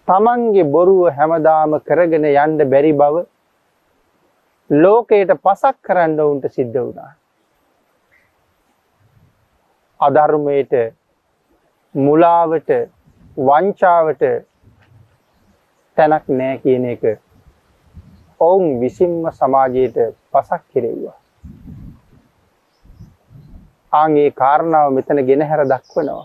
තමන්ගේ 0.09 0.71
බොරුව 0.71 1.03
හැමදාම 1.13 1.77
කරගෙන 1.83 2.27
යන්ඩ 2.27 2.65
බැරි 2.67 2.93
බව 2.95 3.27
ලෝකයට 4.71 5.37
පසක් 5.39 5.77
කරන්න 5.83 6.19
උන්ට 6.23 6.49
සිද්ධ 6.51 6.79
වුණා 6.79 7.13
අධර්මයට 10.01 10.75
මුලාවට 11.95 12.71
වංචාවට 13.37 14.25
තැනක් 15.97 16.27
නෑ 16.31 16.57
කියන 16.59 16.87
එක 16.87 17.05
ඔවුන් 18.41 18.81
විසින්ම 18.81 19.31
සමාජයට 19.33 19.99
පසක් 20.33 20.63
කෙරෙව්වා. 20.71 21.19
ආගේ 23.93 24.31
කාරණාව 24.33 24.93
මෙතන 24.93 25.21
ගෙනහැර 25.23 25.63
දක්වනවා. 25.65 26.25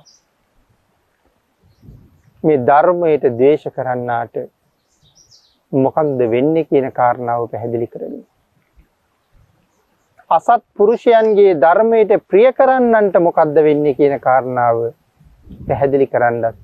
මේ 2.44 2.58
ධර්මයට 2.62 3.26
දේශ 3.38 3.66
කරන්නාට 3.70 4.36
මොකක්ද 5.72 6.20
වෙන්නේ 6.28 6.66
කියන 6.66 6.92
කාරණාව 6.92 7.48
පැහැදිලි 7.48 7.88
කරගෙන. 7.88 8.24
අසත් 10.32 10.64
පුරුෂයන්ගේ 10.76 11.58
ධර්මයට 11.58 12.12
ප්‍රිය 12.28 12.48
කරන්නන්ට 12.54 13.16
මොකක්ද 13.20 13.56
වෙන්නේ 13.60 13.94
කියන 13.94 14.16
කාරණාව 14.20 14.78
පැහැදිලි 15.68 16.08
කරන්නත් 16.08 16.56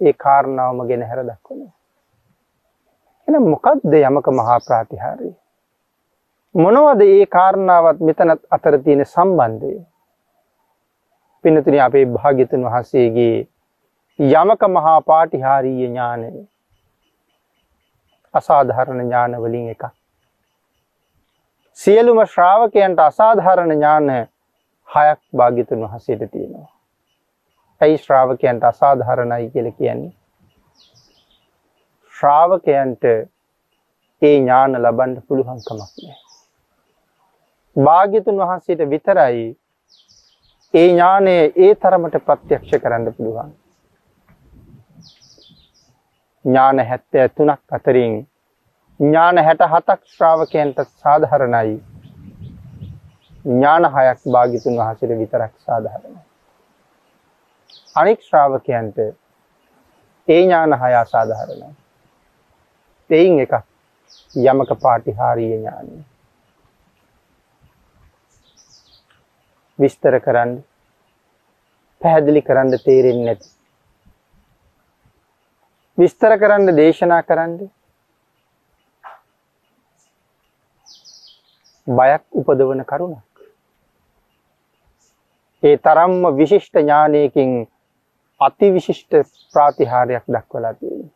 ඒ 0.00 0.12
කාරණාවම 0.14 0.82
ගෙන 0.88 1.02
හැර 1.02 1.20
දක්වනවා. 1.20 1.72
එන 3.28 3.42
මොකක්ද 3.44 3.94
යමක 4.00 4.26
මහා 4.30 4.58
ප්‍රාතිහාරය. 4.60 5.30
මොනවද 6.54 7.00
ඒ 7.02 7.26
කාරණාවත් 7.28 8.00
මෙතනත් 8.00 8.40
අතර 8.50 8.78
තියෙන 8.80 9.04
සම්බන්ධය. 9.06 9.72
පිනතුන 11.44 11.80
අපේ 11.80 12.04
භාගිතන් 12.08 12.64
වහන්සේගේ 12.64 13.48
යමක 14.22 14.62
මහා 14.68 15.00
පාටිහාරීය 15.02 15.86
ඥානය 15.86 16.26
අසාධහරණ 18.34 19.00
ඥානවලින් 19.00 19.68
එකක්. 19.68 19.84
සියලුම 21.78 22.20
ශ්‍රාවකයන්ට 22.26 23.00
අසාධාරණ 23.00 23.72
ඥාන 23.72 24.10
හයක් 24.88 25.20
භාගිතුන් 25.36 25.82
වහසේට 25.84 26.30
තියෙනවා. 26.30 26.70
ඇයි 27.80 27.98
ශ්‍රාවකයන්ට 27.98 28.64
අසාධාරණයි 28.64 29.50
කියල 29.50 29.70
කියන්නේ. 29.72 30.12
ශ්‍රාවකයන්ට 32.14 33.04
ඒ 34.22 34.34
ඥාන 34.36 34.78
ලබන්ඩ 34.82 35.24
පුළුවන්කමක් 35.28 35.70
නෑ. 35.70 36.14
භාග්‍යතුන් 37.76 38.38
වහන්සේට 38.38 38.86
විතරයි 38.90 39.42
ඒ 40.74 40.86
ඥානය 40.88 41.34
ඒ 41.58 41.74
තරමට 41.76 42.24
ප්‍රත්‍යක්ෂ 42.26 42.78
කරන්න 42.78 43.14
පුළුවන්. 43.14 43.52
ඥාන 46.44 46.84
හැත්තෑ 46.86 47.28
තුනක් 47.30 47.60
අතරින් 47.70 48.14
ඥාන 49.00 49.38
හැට 49.40 49.62
හතක් 49.68 50.00
ශ්‍රාවකයන්ට 50.08 50.78
සාධහරණයි 50.96 51.80
ඥාන 53.44 53.84
හයක් 53.86 54.20
භාගිතුන් 54.28 54.76
වහසට 54.76 55.18
විතරක් 55.18 55.52
සාධහරණ. 55.58 56.16
අනික් 57.96 58.20
ශ්‍රාවකයන්ට 58.22 58.98
ඒ 58.98 60.40
ඥාන 60.40 60.78
හයා 60.78 61.04
සාධහරණයි. 61.06 61.74
එයින් 63.10 63.40
එක 63.40 63.52
යමක 64.36 64.70
පාටිහාරීය 64.82 65.54
ඥානය. 65.54 66.04
විස්තර 69.78 70.20
කරන්න 70.20 70.52
පැහැදිලි 72.00 72.42
කරන්න 72.42 72.78
තේරෙන්නේ 72.80 73.24
නැති. 73.26 73.48
විස්තර 76.02 76.32
කරන්න 76.36 76.76
දේශනා 76.76 77.22
කරන්න 77.22 77.58
බයක් 81.86 82.22
උපදවන 82.32 82.84
කරුණක්. 82.84 83.24
ඒ 85.62 85.76
තරම්ම 85.78 86.24
විශිෂ්ට 86.36 86.74
ඥානයකින් 86.76 87.50
අති 88.40 88.70
විශිෂ්ට 88.70 89.12
ප්‍රාතිහාරයක් 89.54 90.24
දක්වලා 90.28 90.74
තියෙන. 90.74 91.12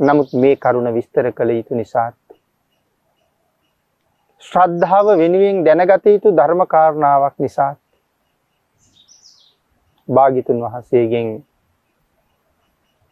නමුත් 0.00 0.32
මේ 0.34 0.56
කරුණ 0.58 0.94
විස්තර 0.94 1.32
කළ 1.32 1.50
යුතු 1.50 1.74
නිසාත්. 1.74 2.16
ශ්‍රද්ධාව 4.42 5.06
වෙනුවෙන් 5.16 5.64
දැනගත 5.64 6.06
යුතු 6.06 6.32
ධර්මකාරණාවක් 6.32 7.36
නිසාත්. 7.38 7.78
භාගිතුන් 10.08 10.62
වහන්සේගෙන් 10.62 11.28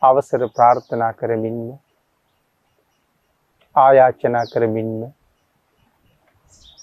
අවසර 0.06 0.42
ප්‍රාර්ථනා 0.50 1.12
කරමින්ම 1.14 1.60
ආයාචනා 3.76 4.46
කරමින්ම 4.52 5.00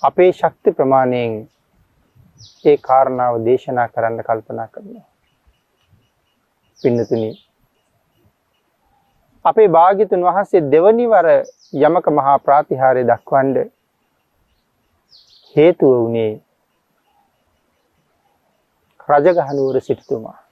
අපේ 0.03 0.31
ශක්ති 0.33 0.71
ප්‍රමාණයෙන් 0.71 1.33
ඒ 2.65 2.77
කාරණාව 2.79 3.35
දේශනා 3.45 3.87
කරන්න 3.89 4.23
කල්පනා 4.23 4.67
කරනවා. 4.67 5.07
පින්නතුනි 6.79 7.31
අපේ 9.45 9.67
භාගිතුන් 9.69 10.23
වහන්සේ 10.23 10.63
දෙවනිවර 10.71 11.27
යමක 11.81 12.05
මහා 12.17 12.37
ප්‍රාතිහාරය 12.39 13.03
දක්වන්ඩ 13.05 13.57
හේතුව 15.55 15.95
වනේ 16.03 16.31
රජගහනුවර 19.09 19.81
සිටතුමා. 19.81 20.42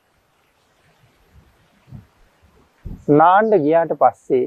නාණ්ඩ 3.19 3.53
ගියාට 3.65 3.91
පස්සේ 4.01 4.45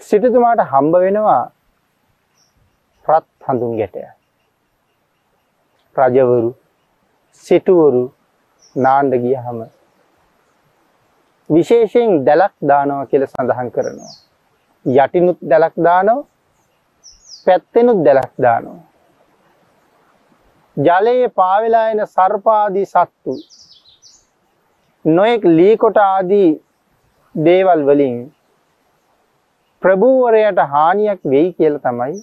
සිටතුමාට 0.00 0.62
හම්බ 0.72 0.94
වෙනවා 1.04 1.42
රත් 3.06 3.26
හඳුන් 3.46 3.76
ගැටය. 3.80 4.06
රජවරු 5.96 6.50
සිටුවරු 7.46 8.02
නාණ්ඩ 8.76 9.14
ගියහම 9.24 9.60
විශේෂයෙන් 11.50 12.12
දැලක් 12.26 12.54
දානවා 12.70 13.06
කියල 13.06 13.26
සඳහන් 13.26 13.70
කරනවා. 13.74 14.12
යටිනුත් 14.86 15.40
දැලක් 15.50 15.74
දානෝ 15.86 16.20
පැත්තෙනුත් 17.46 18.04
දැලක් 18.04 18.32
දානවා. 18.44 18.80
ජලයේ 20.76 21.28
පාවෙලා 21.28 21.88
එන 21.92 22.06
සර්පාදී 22.06 22.86
සත්තු 22.86 23.32
නොයෙක් 25.04 25.44
ලීකොට 25.58 25.96
ආදී 25.96 26.60
දේවල් 27.34 27.82
වලින් 27.88 28.16
ප්‍රභූවරයට 29.82 30.58
හානියක් 30.72 31.20
වෙයි 31.24 31.52
කියල 31.52 31.76
තමයි 31.78 32.16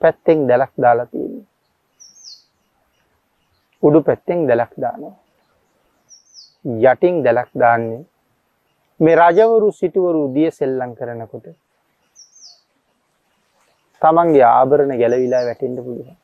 පැත්තෙන් 0.00 0.48
දැලක් 0.48 0.72
දාලා 0.76 1.06
තියෙන්නේ. 1.06 1.46
උඩු 3.82 4.00
පැත්තෙන් 4.02 4.46
දැලක් 4.48 4.72
දානවා. 4.82 5.14
යටින් 6.84 7.22
දැලක් 7.24 7.50
දාන්නේ 7.54 8.02
මේ 9.00 9.16
රජවරු 9.16 9.68
සිටුවරු 9.72 10.22
දිය 10.34 10.50
සෙල්ලම් 10.50 10.90
කරනකොට 10.98 11.46
තමන්ගේ 14.02 14.46
ආභරණ 14.48 14.98
ගැලවිලා 15.02 15.44
වැටෙන්න 15.48 15.76
පුළුවන්. 15.76 16.16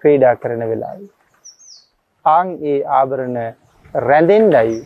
ක්‍රීඩා 0.00 0.34
කරන 0.36 0.62
වෙලාවේ. 0.70 1.12
ආන් 2.24 2.48
ඒ 2.62 2.80
ආභරණ 2.98 3.38
රැඳෙන්ඩයි 3.96 4.76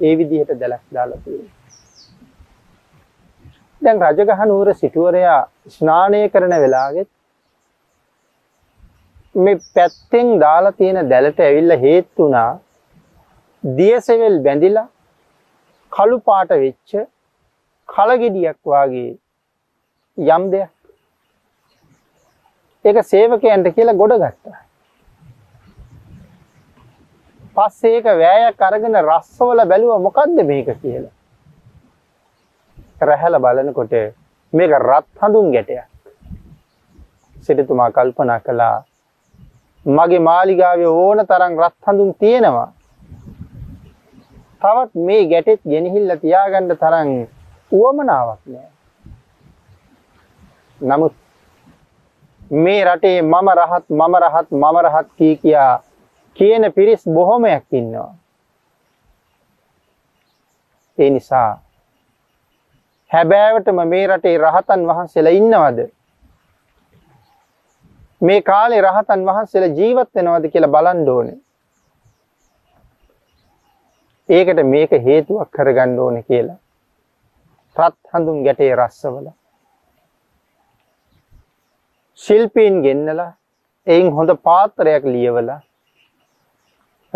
ඒ 0.00 0.14
විදිහට 0.18 0.52
දැලක් 0.60 0.82
දාලා 0.94 1.18
තියෙන්නේ. 1.24 1.54
දැන් 3.82 4.00
රජගහ 4.04 4.42
නුවර 4.50 4.68
සිටුවරයා 4.82 5.40
ස්නානය 5.76 6.20
කරන 6.34 6.54
වෙලාගෙත් 6.62 7.08
මේ 9.34 9.56
පැත්තෙන් 9.74 10.28
දාලා 10.44 10.76
තියෙන 10.78 11.10
දැලට 11.12 11.40
ඇවිල්ල 11.46 11.76
හේත්තුනා 11.84 12.50
දියසෙවල් 13.64 14.38
බැඳිලා 14.46 14.88
කළු 15.92 16.18
පාට 16.28 16.50
වෙච්ච 16.64 16.90
කලගෙඩියක් 17.88 18.58
වගේ 18.72 19.10
යම් 20.18 20.44
දෙයක් 20.52 20.72
ඒක 22.84 22.98
සේවකයන්ට 23.12 23.74
කියලා 23.76 24.00
ගොඩ 24.02 24.14
ගත්තා. 24.22 24.58
පස්සේ 27.56 27.92
ඒක 27.96 28.06
වෑයක් 28.22 28.62
අරගෙන 28.68 28.96
රස්සවල 29.02 29.60
බැලුව 29.70 30.02
මොකක්ද 30.06 30.38
මේක 30.50 30.68
කියලා. 30.82 31.14
රැහැල 33.00 33.38
බලනකොට 33.44 33.94
මේක 34.52 34.72
රත් 34.78 35.06
හඳුන් 35.22 35.52
ගැටයක්. 35.54 35.88
සිටතුමා 37.44 37.90
කල්පනා 37.96 38.40
කළා 38.40 38.76
මගේ 39.86 40.26
මාලිගාවේ 40.28 40.92
ඕන 41.02 41.18
තරම් 41.30 41.54
රත් 41.62 41.76
හඳුන් 41.86 42.14
තියෙනවා. 42.20 42.68
තවත් 44.62 44.92
මේ 45.08 45.28
ගැටෙත් 45.32 45.60
ගෙනහිල්ල 45.72 46.16
තියාගන්න 46.22 46.72
තරම් 46.82 47.10
උවමනාවක් 47.72 48.42
නෑ. 48.46 48.70
නමුත් 50.80 51.14
මේ 52.64 52.84
රටේ 52.84 53.18
මම 53.22 53.48
රහත් 53.58 53.86
මම 53.90 54.14
රහත් 54.24 54.48
මම 54.50 54.76
රහත් 54.86 55.08
කී 55.18 55.36
කියා 55.36 55.74
කියන 56.36 56.72
පිරිස් 56.72 57.04
බොහොමයක් 57.06 57.66
ඉන්නවා. 57.72 58.14
ඒ 60.98 61.10
නිසා 61.10 61.62
හැබෑවටම 63.10 63.80
මේ 63.88 64.06
රටේ 64.06 64.36
රහතන් 64.38 64.86
වහන්සේලා 64.88 65.38
ඉන්නවද? 65.40 65.80
මේ 68.20 68.42
කාලේ 68.42 68.80
රහතන් 68.80 69.26
වහන්සේලා 69.26 69.76
ජීවත් 69.78 70.14
වෙනවද 70.14 70.50
කියලා 70.52 70.74
බලන්න 70.76 71.08
ඕනේ. 71.08 71.38
ඒකට 74.28 74.62
මේක 74.66 74.92
හේතුවක් 75.08 75.50
කරගන්න 75.50 75.98
ඕනේ 75.98 76.22
කියලා. 76.22 76.58
රත් 77.76 77.98
හඳුන් 78.12 78.44
ගැටේ 78.44 78.72
රස්සවල. 78.76 79.28
ශිල්පීන් 82.18 82.82
ගෙන්නලා 82.82 83.32
එයින් 83.86 84.12
හොඳ 84.12 84.30
පාත්‍රයක් 84.42 85.04
ලියවලා 85.04 85.60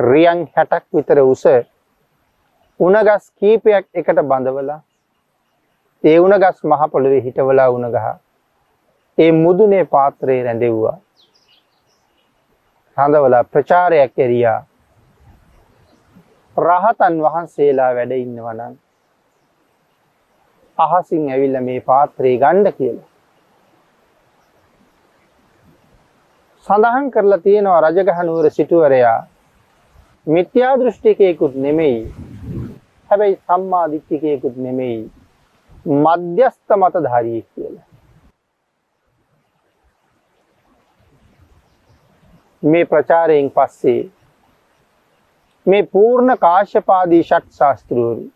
රියන් 0.01 0.47
60ක් 0.49 0.83
විතර 0.95 1.19
උස 1.25 1.45
උණගස් 2.81 3.25
කීපයක් 3.39 3.87
එකට 3.95 4.21
බඳවලා 4.25 4.81
ඒ 6.05 6.19
උණ 6.19 6.41
ගස් 6.41 6.59
මහ 6.65 6.91
පොළොවේ 6.93 7.21
හිටවලා 7.21 7.71
උණ 7.71 7.93
ගහ 7.93 8.07
ඒ 9.19 9.33
මුදුනේ 9.35 9.85
පාත්‍රයේ 9.85 10.45
රැඳෙව්වා. 10.45 10.99
හඳවලා 12.97 13.45
ප්‍රචාරයක් 13.45 14.19
ඇරියා. 14.19 14.61
රහතන් 16.57 17.19
වහන්සේලා 17.25 17.91
වැඩ 17.95 18.13
ඉන්නවා 18.15 18.55
නම් 18.55 18.75
අහසින් 20.79 21.27
ඇවිල්ලා 21.31 21.63
මේ 21.63 21.81
පාත්‍රේ 21.81 22.35
ගන්න 22.39 22.73
කියලා. 22.73 23.09
සඳහන් 26.67 27.11
කරලා 27.11 27.39
තියෙනවා 27.39 27.81
රජගහ 27.81 28.25
නුවර 28.25 28.51
සිටුවරයා 28.51 29.19
මිත්‍යා 30.27 30.79
දෘෂ්ටිකයෙකුත් 30.79 31.55
නෙමෙයි. 31.57 32.15
හැබැයි 33.11 33.37
සම්මා 33.37 33.87
දිට්ඨිකයෙකුත් 33.93 34.57
නෙමෙයි. 34.57 35.11
මධ්‍යස්ත 35.87 36.77
මතධාරියෙක් 36.77 37.47
කියලා. 37.55 37.87
මේ 42.63 42.85
ප්‍රචාරයෙන් 42.85 43.51
පස්සේ 43.51 44.11
මේ 45.67 45.83
පූර්ණ 45.85 46.39
කාශ්‍යපාදී 46.39 47.23
ෂට් 47.23 47.57
ශාස්ත්‍රවරු 47.59 48.27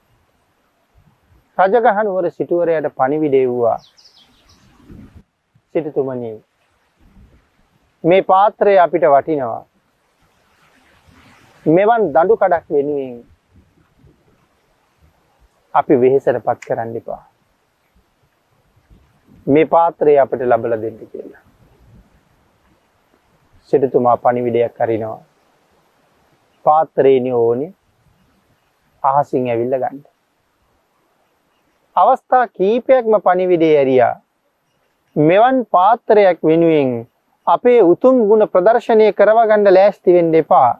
රජගහ 1.58 2.00
නුවර 2.04 2.30
සිටුවරයට 2.30 2.88
පණිවිඩ 2.96 3.34
එව්වා 3.34 3.76
සිටුතුමනි 5.74 6.32
මේ 8.04 8.22
පාත්‍රය 8.24 8.78
අපිට 8.78 9.06
වටිනවා 9.12 9.62
මෙවන් 11.66 12.08
දඬු 12.12 12.36
කඩක් 12.36 12.66
වෙනුවෙන් 12.70 13.14
අපි 15.74 15.94
වෙහෙසට 15.96 16.40
පත් 16.40 16.58
කරන්න 16.62 16.96
එපා 16.96 17.22
මේ 19.46 19.66
පාත්‍රය 19.66 20.18
අපිට 20.18 20.42
ලබලා 20.44 20.80
දෙන්න 20.80 20.98
කියලා 21.04 21.44
සිටුතුමා 23.70 24.16
පණිවිඩයක් 24.18 24.80
අරිනවා 24.80 25.22
පාත්‍රේනි 26.64 27.32
ඕනි 27.34 27.66
අහසින් 29.02 29.48
ඇවිල්ල 29.48 29.74
ගන්න. 29.74 29.98
අවස්ථා 31.96 32.44
කීපයක්ම 32.48 33.16
පණිවිඩේ 33.20 33.74
ඇරියා. 33.78 34.14
මෙවන් 35.16 35.58
පාත්‍රයක් 35.66 36.38
වෙනුවෙන් 36.42 36.94
අපේ 37.46 37.80
උතුම් 37.82 38.22
ගුණ 38.28 38.48
ප්‍රදර්ශනය 38.48 39.12
කරවගන්න 39.12 39.74
ලෑස්ති 39.74 40.16
වෙන්න 40.16 40.34
එපා. 40.34 40.70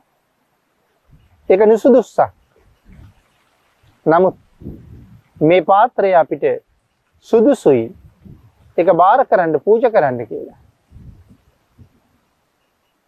ඒක 1.49 1.61
නුසුදුස්සක්. 1.63 2.33
නමුත් 4.07 4.37
මේ 5.41 5.63
පාත්‍රය 5.63 6.15
අපිට 6.15 6.45
සුදුසුයි. 7.21 7.93
ඒක 8.79 8.89
බාර 8.95 9.27
කරන්න 9.27 9.61
පූජ 9.61 9.85
කරන්න 9.87 10.27
කියලා. 10.27 10.59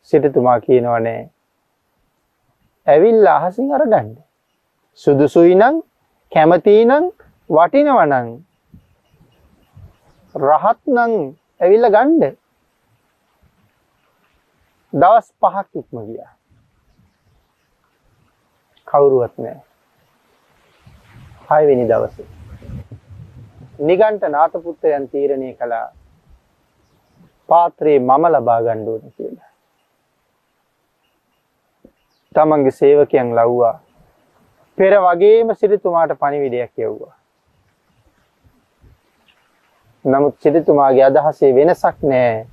සිටතුමා 0.02 0.60
කියනවනේ 0.60 1.30
ඇවිල්ලා 2.86 3.36
අහසින් 3.38 3.72
අරගන්න. 3.72 4.10
සුදුසුයි 4.94 5.54
නම් 5.54 5.82
කැමතියි 6.32 6.84
නම් 6.84 7.04
වටිනවා 7.50 8.06
නම් 8.06 8.28
රහත් 10.34 10.80
නම් 10.86 11.12
ඇවිල්ලා 11.60 11.94
ගන්න. 11.96 12.36
දවස් 14.92 15.28
පහක් 15.40 15.68
ඉක්ම 15.74 15.96
ගියා. 16.06 16.35
කවුරුවත් 18.88 19.34
නැහැ. 19.38 19.62
හයවෙනි 21.50 21.88
දවසේ 21.88 22.28
නිගණ්ඨ 23.80 24.28
නාථපුත්‍රයන් 24.28 25.08
තීරණය 25.08 25.50
කළා 25.54 25.88
පාත්‍රේ 27.48 27.98
මම 28.00 28.24
ලබා 28.28 28.60
ගන්න 28.62 28.88
ඕනේ 28.88 29.12
කියලා. 29.12 29.50
තමන්ගේ 32.34 32.70
සේවකයන් 32.72 33.28
ලව්වා. 33.32 33.76
පෙර 34.78 34.94
වගේම 35.00 35.54
සිරිතුමාට 35.54 36.18
පණිවිඩයක් 36.20 36.78
යව්වා. 36.78 37.14
නමුත් 40.04 40.36
සිරිතුමාගේ 40.40 41.04
අදහසේ 41.04 41.54
වෙනසක් 41.54 41.98
නෑ. 42.04 42.46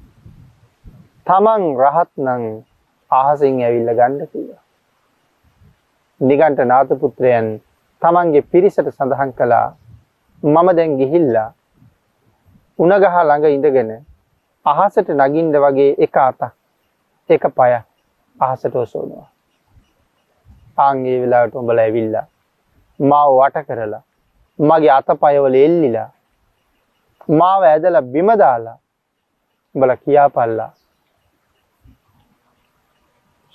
තමන් 1.27 1.63
රහත් 1.77 2.11
නං 2.17 2.43
අහසින් 3.11 3.61
ඇවිල්ල 3.61 3.93
ගණ්ඩ 3.93 4.29
කියලා. 4.31 4.62
නිගන්ට 6.23 6.59
නාතපුත්‍රයන් 6.65 7.47
තමන්ගේ 8.01 8.47
පිරිසට 8.51 8.87
සඳහන් 8.89 9.31
කළා 9.33 9.67
මම 10.43 10.67
දැන් 10.77 10.97
ගිහිල්ලා 10.99 11.49
උනගහ 12.79 13.05
ළඟ 13.21 13.45
ඉඳගෙන 13.47 13.91
අහසට 14.65 15.09
නගින්ද 15.11 15.55
වගේ 15.57 15.95
එක 15.99 16.17
අතක් 16.19 16.51
එක 17.29 17.43
පය 17.51 17.71
අහසට 18.37 18.75
ඔසෝනවා. 18.75 19.27
ආන්ගේ 20.77 21.17
වෙලාවට 21.21 21.55
උඹල 21.55 21.79
ඇවිල්ලා 21.79 22.25
මාව 22.99 23.31
වට 23.39 23.65
කරලා 23.67 24.03
මගේ 24.59 24.91
අතපයවල 24.91 25.55
එල්ලිලා 25.57 26.09
මාව 27.31 27.63
ඇදලා 27.63 28.01
බිම 28.13 28.29
දාලා 28.37 28.77
උඹල 29.75 29.95
කියාපල්ලා 30.03 30.71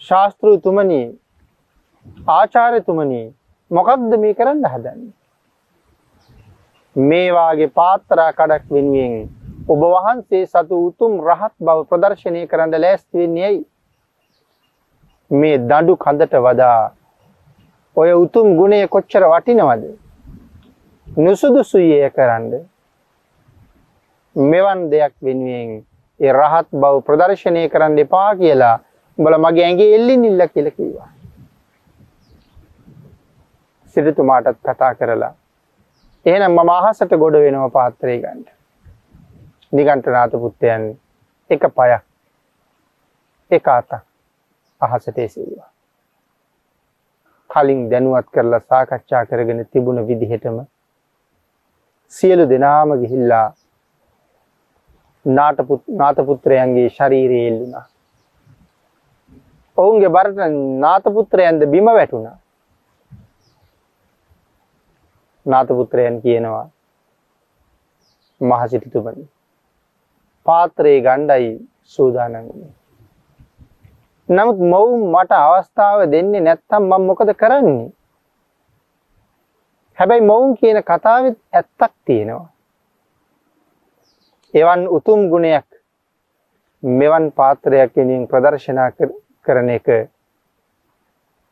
ශාස්තෘතුමනි 0.02 1.00
ආචාර්යතුමනි 2.28 3.22
මොකක්ද 3.70 4.12
මේ 4.18 4.34
කරන්න 4.34 4.64
හදන්නේ? 4.66 5.12
මේ 6.96 7.32
වාගේ 7.32 7.70
පාත්‍රා 7.70 8.30
කඩක් 8.32 8.70
වෙනුවෙන් 8.70 9.14
ඔබ 9.68 9.82
වහන්සේ 9.86 10.46
සතු 10.46 10.76
උතුම් 10.86 11.12
රහත් 11.22 11.54
බව 11.60 11.78
ප්‍රදර්ශනය 11.90 12.46
කරන්න 12.46 12.80
ලෑස්ති 12.80 13.18
වෙන්නේ 13.18 13.44
ඇයි? 13.44 13.60
මේ 15.30 15.58
දඬු 15.60 15.96
කඳට 15.96 16.34
වඩා 16.40 16.80
ඔය 17.96 18.10
උතුම් 18.14 18.56
ගුණය 18.56 18.80
කොච්චර 18.88 19.24
වටිනවද? 19.26 19.84
නුසුදුසුයි 21.06 21.92
එය 21.98 22.10
කරන්න 22.10 22.50
මෙවන් 24.36 24.90
දෙයක් 24.90 25.14
වෙනුවෙන් 25.22 25.70
ඒ 26.20 26.32
රහත් 26.32 26.68
බව 26.74 26.94
ප්‍රදර්ශනය 27.02 27.68
කරන්න 27.68 27.98
එපා 27.98 28.30
කියලා 28.36 28.76
උඹල 29.18 29.38
මගේ 29.38 29.64
ඇඟේ 29.64 29.94
එල්ලින් 29.94 30.24
ඉල්ල 30.24 30.42
කියලා 30.48 30.70
කිව්වා. 30.72 31.10
සිටුතුමාටත් 33.88 34.60
කතා 34.64 34.92
කරලා 34.94 35.32
එහෙනම් 36.26 36.52
මම 36.52 36.70
අහසට 36.70 37.12
ගොඩ 37.16 37.38
වෙනවා 37.38 37.70
පාත්‍රය 37.70 38.18
ගන්න 38.18 38.44
නිගණ්ඨ 39.72 40.10
නාථ 40.10 40.36
පුත්තයන් 40.38 40.86
එක 41.50 41.66
පයක් 41.72 42.04
එක 43.50 43.68
අතක් 43.70 43.92
අහසට 44.80 45.18
එසෙව්වා 45.18 45.70
කලින් 47.50 47.86
දැනුවත් 47.90 48.28
කරලා 48.30 48.60
සාකච්ඡා 48.62 49.24
කරගෙන 49.26 49.64
තිබුණ 49.66 50.06
විදිහටම 50.08 50.58
සියලු 52.12 52.44
දෙනාම 52.48 52.90
ගිහිල්ලා 53.00 53.46
නාතපුත්‍රයන්ගේ 55.26 56.88
ශරීරයේ 56.88 57.48
එල්ලුණා. 57.48 57.86
ඔවුන්ගේ 59.78 60.08
බරට 60.08 60.38
නාතපුත්‍රයන්ද 60.78 61.66
බිම 61.66 61.88
වැටුණා. 61.88 62.36
නාතපුත්‍රයන් 65.48 66.22
කියනවා 66.22 66.66
මහසිටිතුමනි 68.40 69.28
පාත්‍රයේ 70.46 71.00
ගණ්ඩයි 71.00 71.48
සූදානන් 71.84 72.36
වුණේ. 72.38 72.72
නමුත් 74.28 74.58
මොවුන් 74.64 75.02
මට 75.10 75.32
අවස්ථාව 75.34 76.00
දෙන්නේ 76.12 76.40
නැත්තම් 76.40 76.82
මම 76.82 77.06
මොකද 77.06 77.30
කරන්නේ? 77.34 77.88
හැබැයි 79.98 80.22
මොවුන් 80.22 80.56
කියන 80.56 80.82
කතාවෙත් 80.82 81.38
ඇත්තක් 81.52 81.92
තියෙනවා. 82.04 82.48
එවන් 84.54 84.82
උතුම් 84.88 85.20
ගුණයක් 85.30 85.66
මෙවන් 86.82 87.32
පාත්‍රයක් 87.32 87.96
වෙනින් 87.96 88.28
ප්‍රදර්ශනා 88.28 88.90
කරන 89.46 89.68
එක 89.70 89.88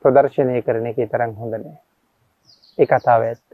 ප්‍රදර්ශනය 0.05 0.63
කරන 0.63 0.87
එක 0.87 0.99
තරම් 1.11 1.33
හොඳ 1.35 1.55
නෑ. 1.55 1.79
ඒ 2.79 2.87
කතාව 2.87 3.23
ඇත්ත. 3.23 3.51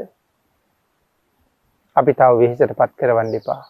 අපි 1.97 2.13
තව 2.15 2.39
වෙහෙසට 2.41 2.73
පත් 2.79 2.93
කරවන්න 2.99 3.35
එපා. 3.39 3.63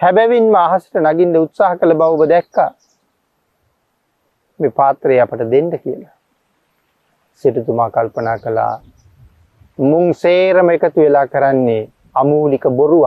හැබැවින්ම 0.00 0.54
අහසට 0.56 0.94
නගින්න 0.98 1.36
උත්සාහ 1.40 1.72
කළ 1.78 1.94
බව 1.94 2.10
ඔබ 2.14 2.22
දැක්කා. 2.28 2.70
මේ 4.60 4.76
පාත්‍රය 4.78 5.20
අපට 5.20 5.44
දෙන්න 5.52 5.70
කියලා. 5.74 6.14
සිටුතුමා 7.44 7.90
කල්පනා 7.90 8.38
කළා 8.38 8.74
මුං 9.78 10.14
සේරම 10.14 10.70
එකතු 10.70 11.00
වෙලා 11.00 11.26
කරන්නේ 11.26 11.82
අමූලික 12.14 12.64
බොරුව. 12.78 13.04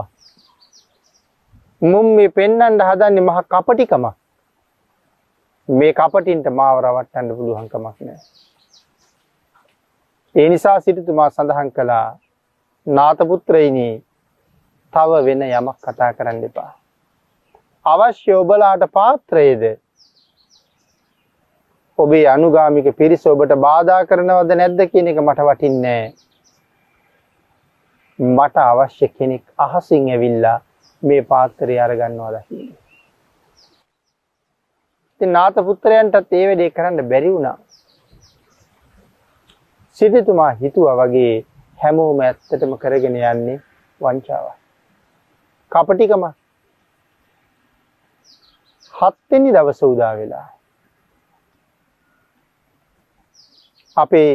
මුම් 1.82 2.06
මේ 2.16 2.28
පෙන්නන්ට 2.30 2.82
හදන්නේ 2.82 3.26
මහ 3.28 3.38
කපටිකම. 3.44 4.04
මේ 5.68 5.92
කපටින්ට 5.94 6.46
මාව 6.50 6.76
රවට්ටන්න 6.80 7.36
පුළුවන්කමක් 7.36 7.98
නෑ. 8.00 8.20
ඒ 10.34 10.48
නිසා 10.48 10.80
සිටුතුමා 10.80 11.30
සඳහන් 11.30 11.70
කළා 11.72 12.18
නාතපුත්‍රයිනී 12.86 13.94
තව 14.92 15.24
වෙන 15.26 15.42
යමක් 15.44 15.78
කතා 15.84 16.12
කරන්න 16.18 16.44
එපා. 16.48 16.70
අවශ්‍ය 17.86 18.32
ඔබලාට 18.32 18.84
පාත්‍රයේද 18.92 19.64
ඔබේ 21.98 22.26
අනුගාමික 22.28 22.88
පිරිස 22.96 23.26
ඔබට 23.26 23.54
බාධා 23.64 24.06
කරනවද 24.10 24.54
නැද්ද 24.60 24.80
කියන 24.92 25.10
එක 25.12 25.18
මට 25.24 25.46
වටින්නේ 25.48 26.04
මට 28.18 28.56
අවශ්‍ය 28.64 29.08
කෙනෙක් 29.08 29.44
අහසින් 29.58 30.08
ඇවිල්ලා 30.10 30.58
මේ 31.02 31.22
පාත්‍රය 31.32 31.78
අරගන්නවා 31.78 32.30
දකින්න. 32.34 32.70
ඉතින් 35.14 35.32
නාත 35.32 35.58
පුත්‍රයන්ටත් 35.66 36.32
ඒ 36.32 36.46
වැඩේ 36.46 36.70
කරන්න 36.70 37.10
බැරි 37.10 37.34
වුණා. 37.34 37.58
සිටුතුමා 39.98 40.50
හිතුවා 40.62 40.96
වගේ 41.02 41.34
හැමෝම 41.78 42.20
ඇත්තටම 42.20 42.72
කරගෙන 42.76 43.16
යන්නේ 43.22 43.60
වංචාවයි. 44.00 44.54
කපටිකම. 45.72 46.24
හත්වෙනි 48.94 49.52
දවස 49.52 49.82
උදා 49.84 50.14
වෙලා. 50.16 50.48
අපේ 53.96 54.30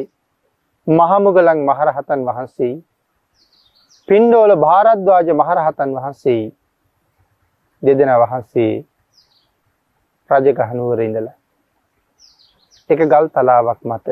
මහමුගලන් 0.88 1.60
මහරහතන් 1.66 2.26
වහන්සේ 2.28 2.74
පින්ඩෝල 4.08 4.56
භාරද්වාජ 4.58 5.28
මහරහතන් 5.34 5.92
වහන්සේ 5.98 6.42
දෙදෙන 7.84 8.12
වහන්සේ 8.22 8.74
රජගහනුවර 10.30 11.00
ඉඳලා. 11.02 11.38
එක 12.90 13.00
ගල් 13.12 13.28
තලාවක් 13.30 13.82
මත 13.84 14.08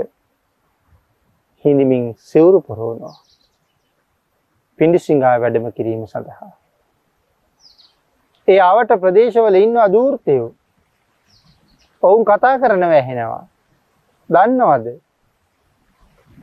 හිඳමින් 1.66 2.06
සිවුරු 2.20 2.62
පොරෝනවා 2.62 3.18
පිඩිසිංහා 4.80 5.36
වැඩම 5.42 5.66
කිරීම 5.72 6.04
සඳහා. 6.08 6.52
ඒ 8.48 8.60
අවට 8.62 8.92
ප්‍රදේශවල 9.02 9.56
ඉන්නවා 9.56 9.88
දූර්තයෝ 9.94 10.48
ඔවුන් 12.04 12.24
කතා 12.26 12.56
කරනව 12.60 12.92
ඇහෙනවා. 12.92 13.44
දන්නවද 14.30 14.88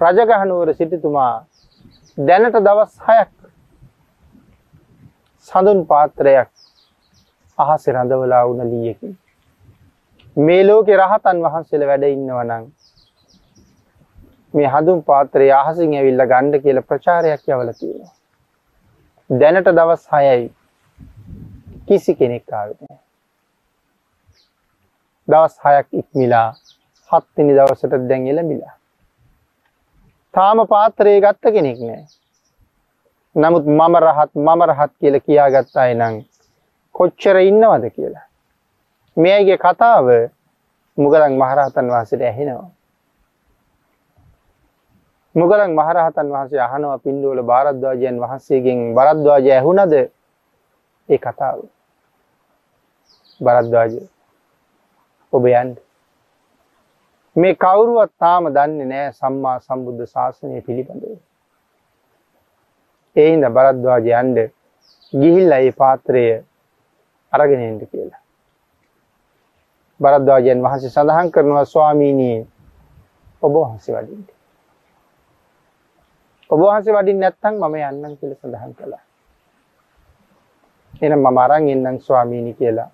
රජගහනුවර 0.00 0.74
සිටිතුමා 0.74 1.34
දැනට 2.18 2.58
දවස් 2.60 2.94
හයක් 3.00 3.32
සඳුන් 5.48 5.80
පාත්‍රයක් 5.86 6.50
අහස 7.58 7.88
රඳවලා 7.88 8.44
වුණ 8.48 8.70
ලියකි. 8.72 9.16
මේ 10.36 10.62
ලෝකෙ 10.66 10.96
රහතන් 10.96 11.44
වහන්සේල 11.44 11.86
වැඩ 11.86 12.04
ඉන්නවනං 12.06 12.64
මේ 14.54 14.68
හඳුන් 14.68 15.02
පාත්‍රය 15.02 15.48
අහසින් 15.52 15.94
ඇවිල්ල 15.94 16.22
ගණ්ඩ 16.32 16.62
කියල 16.62 16.82
ප්‍රචාරයක් 16.82 17.42
යවල 17.48 17.72
තියෙනවා. 17.72 18.14
දැනට 19.30 19.68
දවස් 19.70 20.04
හයයි 20.12 20.52
කිසි 21.88 22.14
කෙනෙක් 22.14 22.52
ආවෙන. 22.52 22.98
දවස් 25.28 25.56
හයක් 25.64 25.88
ඉක්මිලා 25.92 26.48
හත්තිනි 27.10 27.56
දවසට 27.56 27.98
දැන් 28.08 28.28
එළමිලා. 28.28 28.74
තාම 30.34 30.62
පාත්‍රයේ 30.68 31.20
ගත්ත 31.20 31.52
කෙනෙක් 31.52 31.80
නෑ. 31.80 32.06
නමුත් 33.36 33.66
මම 33.68 33.94
රහත් 33.98 34.32
මම 34.36 34.62
රහත් 34.70 34.92
කියල 35.00 35.20
කියා 35.20 35.50
ගත්තායි 35.50 35.94
නං 35.94 36.16
කොච්චර 36.94 37.36
ඉන්නවද 37.40 37.84
කියලා. 37.90 38.26
මෙයගේ 39.16 39.58
කතාව 39.58 40.06
මුගලන් 40.98 41.38
මහරහතන් 41.42 41.92
වහසට 41.92 42.22
ඇහෙනවා. 42.22 42.75
මුගලන් 45.36 45.70
මහරහතන් 45.70 46.28
වහන්සේ 46.32 46.60
අහනවා 46.60 46.98
පින්ඩුවල 46.98 47.40
භාරද්වාජයන් 47.42 48.20
වහන්සේගෙන් 48.20 48.78
බරද්වාජය 48.94 49.50
ඇහුණද 49.52 49.94
ඒ 51.08 51.18
කතාව. 51.18 51.58
බරද්වාජ 53.40 53.92
ඔබ 55.32 55.44
යන්ට. 55.46 55.78
මේ 57.36 57.54
කවුරුවත් 57.54 58.12
තාම 58.18 58.48
දන්නේ 58.48 58.86
නෑ 58.86 59.12
සම්මා 59.12 59.56
සම්බුද්ධ 59.60 60.06
ශාසනය 60.06 60.60
පිළිබඳව. 60.62 61.18
ඒහින්ද 63.16 63.44
බරද්වාජ 63.50 64.08
යන්ඩ 64.12 64.38
ගිහිල් 65.12 65.52
අයි 65.52 65.72
පාත්‍රය 65.72 66.24
අරගෙනෙන්ට 67.32 67.82
කියලා. 67.90 68.22
බරද්වාජයන් 70.00 70.64
වහන්සේ 70.64 70.90
සඳහන් 70.90 71.30
කරනවා 71.30 71.66
ස්වාමීනී 71.66 72.38
ඔබ 73.42 73.52
වහන්සේ 73.54 73.94
වඩින්ට. 73.96 74.35
ඔබ 76.50 76.60
වහන්සේ 76.60 76.94
වඩින් 76.94 77.18
නැත්තං 77.20 77.54
මම 77.56 77.74
යන්නම් 77.76 78.14
කියල 78.18 78.34
සඳහන් 78.34 78.72
කළා. 78.74 79.02
එන 81.02 81.12
මම 81.14 81.38
අරන් 81.38 81.68
එන්නම් 81.68 81.98
ස්වාමීණි 82.00 82.54
කියලා. 82.54 82.90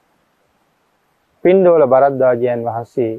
පින්ඩෝල 1.44 1.84
බරද්දාජයන් 1.86 2.64
වහන්සේ 2.64 3.12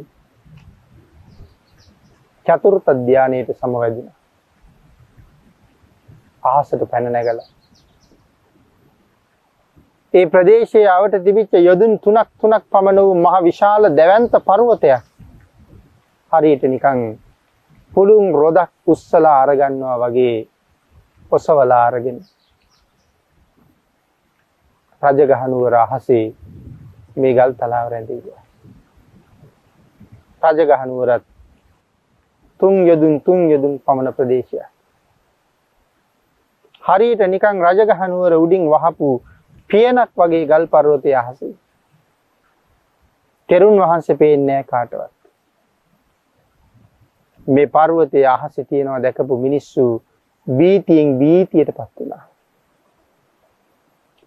චතුර්ත 2.46 2.88
ධ්‍යානයට 3.00 3.50
සමවැදින. 3.54 4.08
අහසට 6.44 6.82
පැන 6.92 7.12
නැගල. 7.12 7.40
ඒ 10.14 10.26
ප්‍රදේශයේ 10.28 10.90
අවට 10.90 11.16
තිබිච්ච 11.26 11.54
යොදුන් 11.60 11.94
තුනක් 12.00 12.30
තුනක් 12.42 12.64
පමණ 12.72 13.00
වූ 13.00 13.16
මහ 13.16 13.36
විශාල 13.44 13.84
දැවන්ත 13.92 14.34
පරුවතයක් 14.42 15.04
හරියට 16.32 16.64
නිකං 16.66 17.00
පුළුන් 17.94 18.34
රොදක් 18.34 18.72
උස්සලා 18.88 19.42
අරගන්නවා 19.42 19.98
වගේ 20.00 20.38
ඔසවලා 21.32 21.84
අරගෙන 21.86 22.18
රජගහනුවර 25.02 25.76
අහසේ 25.76 26.26
මේ 27.18 27.34
ගල් 27.34 27.52
තලාව 27.54 27.88
රැඳීවා. 27.92 28.42
රජගහනුවරත් 30.44 31.24
තුන් 32.60 32.76
යොදුන් 32.88 33.16
තුන් 33.22 33.50
යොදුන් 33.50 33.74
පමණ 33.80 34.14
ප්‍රදේශය. 34.14 34.60
හරියට 36.84 37.22
නිකං 37.28 37.58
රජගහනුවර 37.62 38.34
උඩින් 38.36 38.64
වහපු 38.68 39.10
පියනක් 39.70 40.10
වගේ 40.18 40.46
ගල් 40.46 40.66
පර්වතය 40.68 41.12
අහසේ. 41.16 41.56
තෙරුන් 43.50 43.76
වහන්සේ 43.80 44.18
පේනෑ 44.18 44.64
කාටවත්. 44.66 45.13
මේ 47.48 47.68
පර්වතය 47.68 48.26
අහස 48.26 48.56
තියෙනවා 48.70 49.02
දැකපු 49.02 49.38
මිනිස්සු 49.38 50.04
බීතියෙන් 50.48 51.20
බීතියට 51.20 51.76
පත් 51.78 52.00
වුණා. 52.00 52.24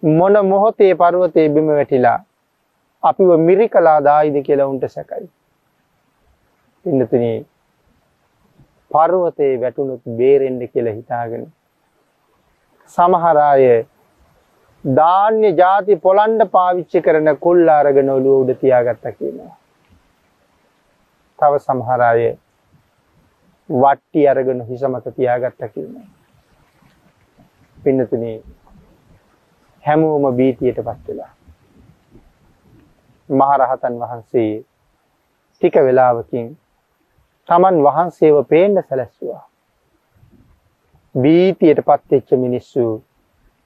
මොන 0.03 0.45
මොහොතේ 0.45 0.95
පර්වතය 0.95 1.49
බිම 1.49 1.67
වැටිලා 1.67 2.19
අපිව 3.03 3.29
මිරි 3.39 3.69
කලා 3.69 3.99
දායිද 4.03 4.43
කියලා 4.45 4.67
උන්ට 4.67 4.87
සැකයි. 4.95 5.29
ඉන්නතුන 6.85 7.45
පර්වතයේ 8.91 9.61
වැටුණුත් 9.61 10.01
බේරෙන්ඩ 10.17 10.67
කියලා 10.73 10.93
හිතාගෙන. 10.93 11.53
සමහරාය 12.97 13.85
ධාන්‍ය 14.85 15.53
ජාති 15.61 15.95
පොළන්ඩ 15.95 16.49
පාවිච්චි 16.51 17.01
කරන 17.01 17.37
කුල් 17.37 17.69
අරගෙන 17.69 18.09
ඔලුව 18.09 18.41
උඩ 18.41 18.59
තියාගත්ත 18.61 19.07
කියනවා. 19.17 19.55
තව 21.39 21.59
සමහරාය 21.59 22.37
වට්ටි 23.69 24.27
අරගෙන 24.27 24.61
හිසමත 24.61 25.15
තියාගත්ත 25.15 25.61
කියනවා. 25.73 26.05
පින්නතුනේ 27.77 28.37
හැමෝම 29.83 30.35
බීතියට 30.35 30.79
පත් 30.79 31.07
වෙලා. 31.07 31.31
මහරහතන් 33.29 33.99
වහන්සේ 33.99 34.63
ටික 35.61 35.75
වෙලාවකින් 35.81 36.47
තමන් 37.49 37.83
වහන්සේව 37.83 38.45
පේන්න 38.45 38.83
සැලැස්සවා. 38.83 39.43
බීතියට 41.15 41.79
පත්වෙච්ච 41.81 42.31
මිනිස්සු 42.37 42.87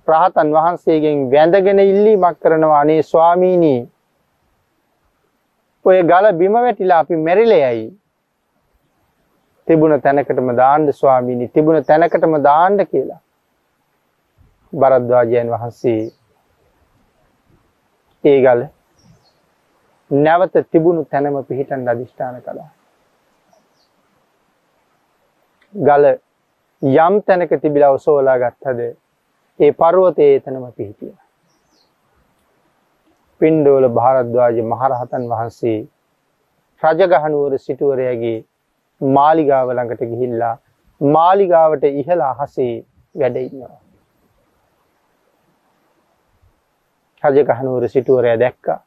රහතන් 0.07 0.53
වහන්සේගෙන් 0.53 1.31
වැඳගෙන 1.31 1.79
ඉල්ලීමක් 1.81 2.37
කරනවා 2.39 2.79
අනේ 2.79 3.01
ස්වාමීණී 3.03 3.79
ඔය 5.85 6.03
ගල 6.03 6.27
බිම 6.33 6.53
වැටිලා 6.55 6.99
අපි 6.99 7.15
මැරිලයයි 7.17 8.00
තිබුණ 9.67 10.01
තැනකටම 10.01 10.49
දාණ්ඩ 10.55 10.91
ස්වාමීණි 10.93 11.47
තිබුණ 11.49 11.85
තැනකටම 11.85 12.35
දාණ්ඩ 12.43 12.81
කියලා 12.85 13.21
බරද්වාජයන් 14.73 15.51
වහන්සේ 15.51 16.01
ඒ 18.23 18.37
ගල 18.41 18.61
නැවත 20.11 20.55
තිබුණු 20.67 21.05
තැනම 21.05 21.37
පිහිටන් 21.45 21.87
අධිෂ්ඨාන 21.87 22.41
කළා. 22.41 22.69
ගල 25.73 26.05
යම් 26.81 27.15
තැනක 27.23 27.51
තිබිලා 27.61 27.91
ඔසෝලා 27.91 28.37
ගත්තද 28.37 28.79
ඒ 29.59 29.71
පරුවතයේ 29.73 30.35
එතනම 30.35 30.65
පිහිටිය. 30.73 31.13
පින්ඩෝල 33.41 33.89
භාරද්වාජ 33.89 34.61
මහරහතන් 34.63 35.23
වහන්සේ 35.29 35.79
රජගහනුවර 36.83 37.53
සිටුවරයගේ 37.59 38.39
මාලිගාව 39.01 39.69
ළඟට 39.69 40.03
ගිහිල්ලා 40.05 40.57
මාලිගාවට 41.01 41.83
ඉහලා 41.83 42.31
අහසේ 42.31 42.85
වැඩඉන්නවා. 43.15 43.79
රජගහනුවර 47.23 47.89
සිටුවරයා 47.89 48.39
දැක්කා. 48.39 48.79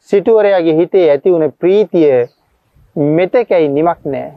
සිටුවරයාගේ 0.00 0.74
හිතේ 0.74 1.06
ඇති 1.10 1.32
වුණ 1.32 1.52
ප්‍රීතිය 1.52 2.28
මෙතකැයි 2.96 3.68
නිමක් 3.68 4.04
නෑ. 4.04 4.32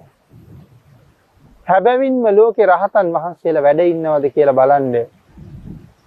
හැබැවින්ම 1.68 2.24
ලෝකෙ 2.36 2.66
රහතන් 2.66 3.14
වහන්සේලා 3.14 3.64
වැඩ 3.64 3.80
ඉන්නවද 3.80 4.30
කියලා 4.30 4.54
බලන්න 4.54 4.96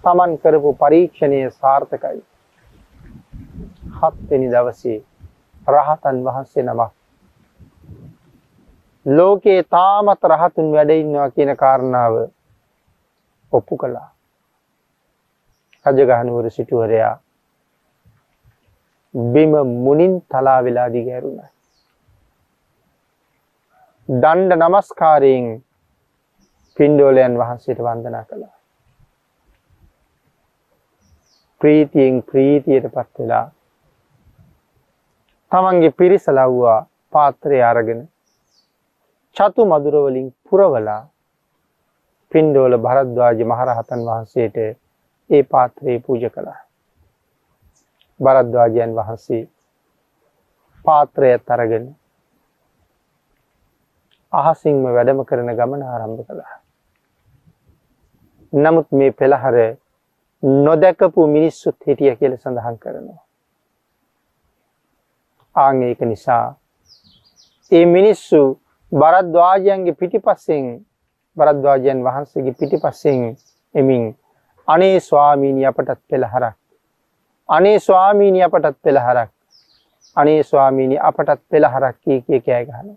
තමන් 0.03 0.37
කරපු 0.37 0.73
පරීක්ෂණය 0.75 1.41
සාර්ථකයි. 1.51 2.21
හත්වෙනි 3.97 4.51
දවසේ 4.51 4.99
රහතන් 5.67 6.23
වහන්සේ 6.25 6.63
නමක් 6.63 6.96
ලෝකයේ 9.07 9.63
තාමත් 9.65 10.23
රහතුන් 10.25 10.71
වැඩ 10.71 10.89
ඉන්නවා 10.91 11.29
කියන 11.31 11.51
කාරණාව 11.57 12.15
ඔප්පු 13.53 13.77
කළා. 13.77 14.09
රජගහනුවර 15.85 16.49
සිටුවරයා 16.49 17.13
බිම 19.33 19.53
මුනින් 19.77 20.21
තලා 20.23 20.63
වෙලා 20.63 20.89
දිගෑරුණා. 20.93 21.49
දණ්ඩ 24.09 24.59
නමස්කාරයෙන් 24.59 25.47
පින්ඩෝලයන් 26.77 27.39
වහන්සේට 27.39 27.79
වන්දනා 27.79 28.25
කළා. 28.25 28.55
ප්‍රීතියෙන් 31.61 32.23
ප්‍රීතියට 32.23 32.91
පත් 32.91 33.19
වෙලා 33.19 33.45
තමන්ගේ 35.51 35.91
පිරිස 35.91 36.27
ලව්වා 36.29 36.77
පාත්‍රය 37.13 37.63
අරගෙන 37.63 38.01
චතු 39.37 39.61
මදුරවලින් 39.65 40.27
පුරවලා 40.43 41.01
පින්ඩෝල 42.31 42.73
භරද්වාජ 42.77 43.39
මහරහතන් 43.43 44.01
වහන්සේට 44.01 44.57
ඒ 45.29 45.43
පාත්‍රයේ 45.43 45.99
පූජ 45.99 46.23
කළා. 46.27 46.59
භරද්වාජයන් 48.19 48.95
වහන්සේ 48.95 49.43
පාත්‍රයත් 50.85 51.49
අරගෙන 51.49 51.85
අහසින්ම 54.33 54.83
වැඩම 54.87 55.19
කරන 55.23 55.49
ගමන 55.55 55.81
ආරම්භ 55.85 56.21
කළා. 56.23 56.55
නමුත් 58.53 58.87
මේ 58.91 59.11
පෙළහර 59.13 59.55
නොදැකපු 60.65 61.27
මිනිස්සුත් 61.27 61.77
හිටිය 61.87 62.15
කියල 62.15 62.33
සඳහන් 62.37 62.77
කරනවා. 62.77 63.21
ආං 65.55 65.83
ඒක 65.83 66.01
නිසා 66.03 66.45
ඒ 67.71 67.85
මිනිස්සු 67.87 68.41
බරද්වාජයන්ගේ 68.91 69.93
පිටිපස්සෙන් 69.93 70.85
බරද්වාජයන් 71.37 72.03
වහන්සේගේ 72.03 72.53
පිටිපස්සෙන් 72.53 73.35
එමින් 73.75 74.05
අනේ 74.67 74.99
ස්වාමීණි 74.99 75.65
අපටත් 75.65 75.99
පෙළහරක්. 76.09 76.55
අනේ 77.49 77.79
ස්වාමීණි 77.79 78.43
අපටත් 78.43 78.77
පෙළහරක්. 78.83 79.31
අනේ 80.17 80.43
ස්වාමීණි 80.43 80.99
අපටත් 80.99 81.41
පෙළහරක් 81.49 81.97
කිය 81.99 82.21
කිය 82.21 82.39
කෑ 82.39 82.65
ගහනවා. 82.65 82.95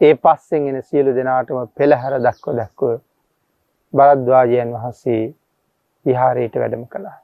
ඒ 0.00 0.14
පස්සෙන් 0.16 0.68
එන 0.68 0.82
සියලු 0.82 1.14
දෙනාටම 1.14 1.66
පෙළහැර 1.74 2.14
දක්ව 2.20 2.56
දක්ව 2.58 3.00
බරද්වාජයන් 3.94 4.72
වහන්සේ 4.72 5.34
විහාරයට 6.06 6.54
වැඩම 6.54 6.86
කළා. 6.86 7.18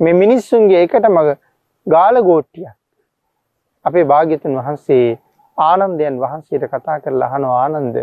මේ 0.00 0.12
මිනිස්සුන්ගේ 0.12 0.82
එකට 0.82 1.08
මග 1.08 1.36
ගාල 1.86 2.22
ගෝට්ටියක් 2.22 2.76
අපේ 3.84 4.04
භාග්‍යතුන් 4.04 4.58
වහන්සේ 4.58 5.06
ආනන්දයන් 5.58 6.20
වහන්සේට 6.20 6.64
කතා 6.68 6.98
කරලා 7.00 7.28
අහනවා 7.28 7.62
ආනන්ද 7.62 7.96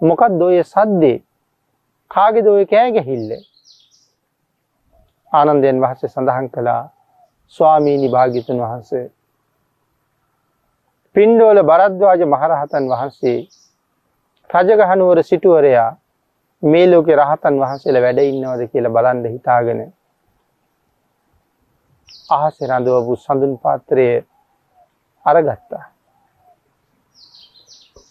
මොකක්ද 0.00 0.42
ඔය 0.42 0.58
සද්දේ? 0.64 1.18
කාගේද 2.10 2.46
ඔය 2.48 2.64
කෑ 2.66 2.90
ගැහිල්ල? 2.92 3.30
ආනන්දයන් 5.32 5.80
වහන්සේ 5.80 6.08
සඳහන් 6.08 6.50
කළා 6.50 6.82
ස්වාමීනි 7.54 8.08
භාග්‍යතුන් 8.08 8.58
වහන්සේ 8.58 9.06
පින්ඩෝල 11.16 11.58
බරද්වාජ 11.64 12.22
මහරහතන් 12.26 12.84
වහන්සේ 12.88 13.38
රජගහනුවර 14.50 15.18
සිටුවරයා 15.22 15.90
මේ 16.62 16.86
ලෝකෙ 16.86 17.16
රහතන් 17.16 17.60
වහන්සේලා 17.60 18.02
වැඩ 18.02 18.20
ඉන්නවද 18.22 18.62
කියලා 18.66 18.92
බලන්න 18.92 19.26
හිතාගෙන 19.26 19.80
අහස 22.30 22.56
රඳවපු 22.62 23.16
සඳුන් 23.18 23.54
පාත්‍රය 23.58 24.08
අරගත්තා. 25.28 25.84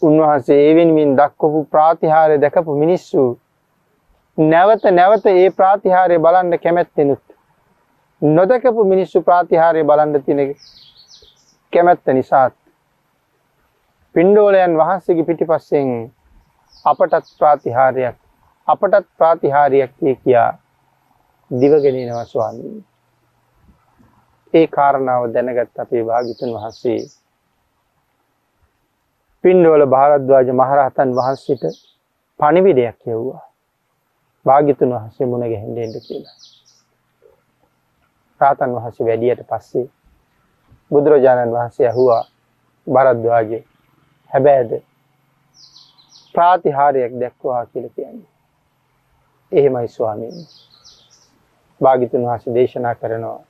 උන්වහන්සේ 0.01 0.59
ඒවෙන්මින් 0.61 1.17
දක්වපු 1.17 1.63
ප්‍රාතිහාරය 1.65 2.41
දැකපු 2.41 2.75
මිනිස්සු 2.75 3.23
නැවත 4.37 4.83
නැවත 4.91 5.25
ඒ 5.27 5.49
ප්‍රාතිහාරය 5.51 6.19
බලන්න 6.19 6.59
කැමැත්තෙනුත් 6.59 7.23
නොදකපු 8.21 8.85
මිනිස්සු 8.85 9.21
ප්‍රාතිහාරය 9.21 9.83
බලන්න 9.83 10.23
තින 10.23 10.43
කැමැත්ත 11.73 12.05
නිසාත් 12.09 12.53
පින්ඩෝලයන් 14.15 14.77
වහන්සේගේ 14.77 15.25
පිටිපස්සෙන් 15.25 15.89
අපටත් 16.85 17.33
ප්‍රාතිහාරයක් 17.39 18.15
අපටත් 18.67 19.07
ප්‍රාතිහාරයක් 19.17 19.91
කිය 19.99 20.15
කියා 20.17 20.51
දිවගෙනනවා 21.51 22.25
ස්වාමී. 22.25 22.83
ඒ 24.57 24.67
කාරණාව 24.69 25.23
දැනගත් 25.33 25.79
අපේ 25.79 26.03
භාගිතන් 26.03 26.51
වහන්සේ 26.55 27.01
පින්ඩෝල 29.43 29.83
භාරද්වාජ 29.85 30.47
මහරහතන් 30.53 31.09
වහන්සේට 31.13 31.63
පණිවිඩයක් 32.39 32.99
යව්වා. 33.07 33.43
භාගිතුන් 34.45 34.91
වහන්සේ 34.91 35.25
මුණ 35.25 35.43
ගැහෙන්ඩෙන්ට 35.43 35.97
කියලා. 36.05 36.37
රාතන් 38.41 38.75
වහන්සේ 38.75 39.07
වැඩියට 39.07 39.41
පස්සේ 39.43 39.87
බුදුරජාණන් 40.91 41.53
වහන්සේ 41.53 41.87
ඇහුවා 41.87 42.23
බරද්වාජය 42.87 43.59
හැබෑද 44.31 44.71
ප්‍රාතිහාරයක් 46.35 47.13
දැක්වා 47.19 47.65
කියල 47.65 47.89
කියන්නේ. 47.89 48.29
එහෙමයි 49.51 49.87
ස්වාමීන් 49.89 50.37
භාගිතුන් 51.81 52.25
වහස 52.25 52.45
දේශනා 52.53 52.95
කරනවා 52.95 53.46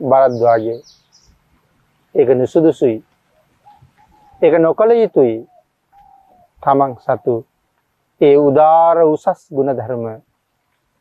බරද්වාගේ 0.00 0.80
ඒක 2.14 2.28
නිසුදුසුයි. 2.30 3.04
ඒක 4.42 4.54
නොකළ 4.58 4.92
යුතුයි. 4.92 5.36
තමන් 6.62 6.96
සතු 6.96 7.34
ඒ 8.20 8.36
උදාර 8.38 8.96
උසස් 9.04 9.40
ගුණධර්ම 9.50 10.04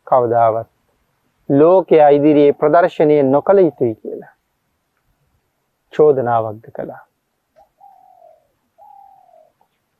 කවදාවත් 0.07 0.69
ලෝකයා 1.49 2.09
ඉදිරියේ 2.09 2.53
ප්‍රදර්ශනය 2.53 3.17
නොකළ 3.25 3.59
යුතුයි 3.59 3.95
කියලා 3.95 4.33
චෝදනාවක්ද 5.93 6.65
කළා. 6.71 7.03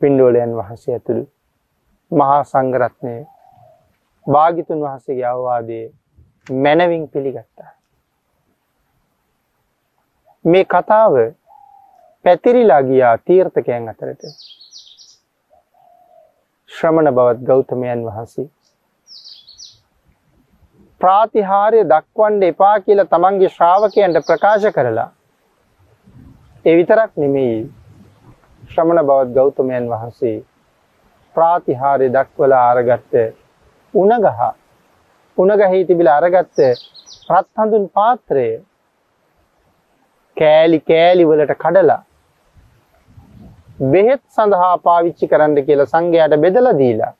පින්ඩෝලයන් 0.02 0.56
වහන්සේ 0.58 0.94
ඇතුළු 0.94 1.26
මහා 2.12 2.42
සංගරත්නය 2.44 3.14
භාගිතුන් 4.28 4.82
වහන්සේගේ 4.82 5.26
අවවාදය 5.26 5.80
මැනවින් 6.50 7.10
පිළිගත්තා. 7.10 7.73
මේ 10.46 10.64
කතාව 10.66 11.14
පැතිරිලා 12.26 12.82
ගියා 12.84 13.18
තීර්ථකයන් 13.18 13.86
අතරට. 13.92 14.24
ශ්‍රමණ 16.70 17.16
බවත් 17.18 17.46
ගෞතමයන් 17.50 18.02
වහන්සේ. 18.08 18.48
ප්‍රාතිහාරය 21.02 21.84
දක්වන්ඩ 21.92 22.44
එපා 22.50 22.74
කියලා 22.80 23.12
තමන්ගේ 23.14 23.54
ශ්‍රාවකයන්ට 23.56 24.20
ප්‍රකාශ 24.28 24.68
කරලා. 24.78 25.08
ඒ 26.66 26.76
විතරක් 26.78 27.12
නෙමෙයි. 27.18 27.56
ශ්‍රමණ 28.64 29.06
බවත් 29.06 29.34
ගෞතමයන් 29.40 29.90
වහන්සේ 29.90 30.36
ප්‍රාතිහාරය 31.36 32.12
දක්වලා 32.18 32.68
අරගත්ත 32.72 33.16
උනගහ 33.94 34.30
උනගහහි 35.38 35.82
තිබිල 35.88 36.14
අරගත්ත 36.18 36.60
රත් 37.30 37.48
හඳුන් 37.58 37.90
පාත්‍රය 37.90 38.48
කෑලි 40.38 40.80
කෑලි 40.82 41.28
වලට 41.30 41.56
කඩලා 41.64 42.02
බෙහෙත් 43.92 44.24
සඳහා 44.36 44.78
පාවිච්චි 44.78 45.28
කරන්න 45.28 45.66
කියලා 45.68 45.86
සංඝයාට 45.86 46.36
බෙදලා 46.44 46.74
දීලා 46.78 47.14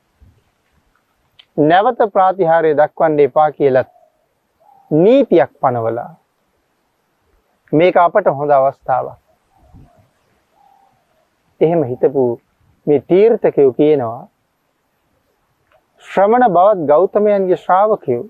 නැවත 1.62 2.00
ප්‍රාතිහාරය 2.12 2.70
දක්වන්න 2.76 3.24
එපා 3.26 3.48
කියලත් 3.52 3.90
නීතියක් 4.90 5.52
පනවලා 5.60 6.10
මේක 7.72 7.96
අපට 7.96 8.26
හොඳ 8.38 8.50
අවස්ථාවක්. 8.50 9.18
එහෙම 11.60 11.82
හිතපු 11.84 12.24
මේ 12.86 13.00
තීර්ථකයෝ 13.08 13.72
කියනවා 13.72 14.22
ශ්‍රමණ 16.04 16.54
බවත් 16.56 16.86
ගෞතමයන්ගේ 16.90 17.56
ශ්‍රාවකයෝ 17.56 18.24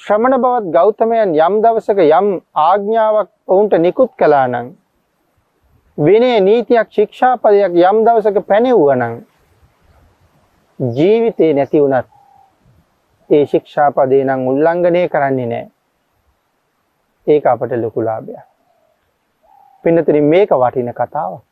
ශ්‍රමණ 0.00 0.36
බවත් 0.38 0.72
ගෞතමයන් 0.72 1.30
යම් 1.36 1.54
දවසක 1.62 2.00
යම් 2.00 2.26
ආග්ඥාවක් 2.62 3.30
ඔවුන්ට 3.48 3.78
නිකුත් 3.78 4.10
කලා 4.14 4.46
නං 4.46 4.66
විනය 5.98 6.32
නීතියක් 6.40 6.90
ශික්ෂාපදයක් 6.90 7.78
යම් 7.82 8.02
දවසක 8.04 8.42
පැනෙව්වනං 8.46 9.14
ජීවිතේ 10.80 11.54
නැති 11.54 11.80
වුණත් 11.80 12.12
ඒ 13.30 13.46
ශික්ෂාපදේ 13.46 14.22
නම් 14.24 14.46
උල්ලංඝනය 14.46 15.08
කරන්නේ 15.08 15.46
නැහැ. 15.46 15.70
ඒක 17.26 17.46
අපට 17.46 17.72
ලොකු 17.74 18.04
ලාභයක්. 18.04 18.44
පින්නතුනි 19.84 20.20
මේක 20.22 20.50
වටින 20.52 20.92
කතාවක්. 20.92 21.42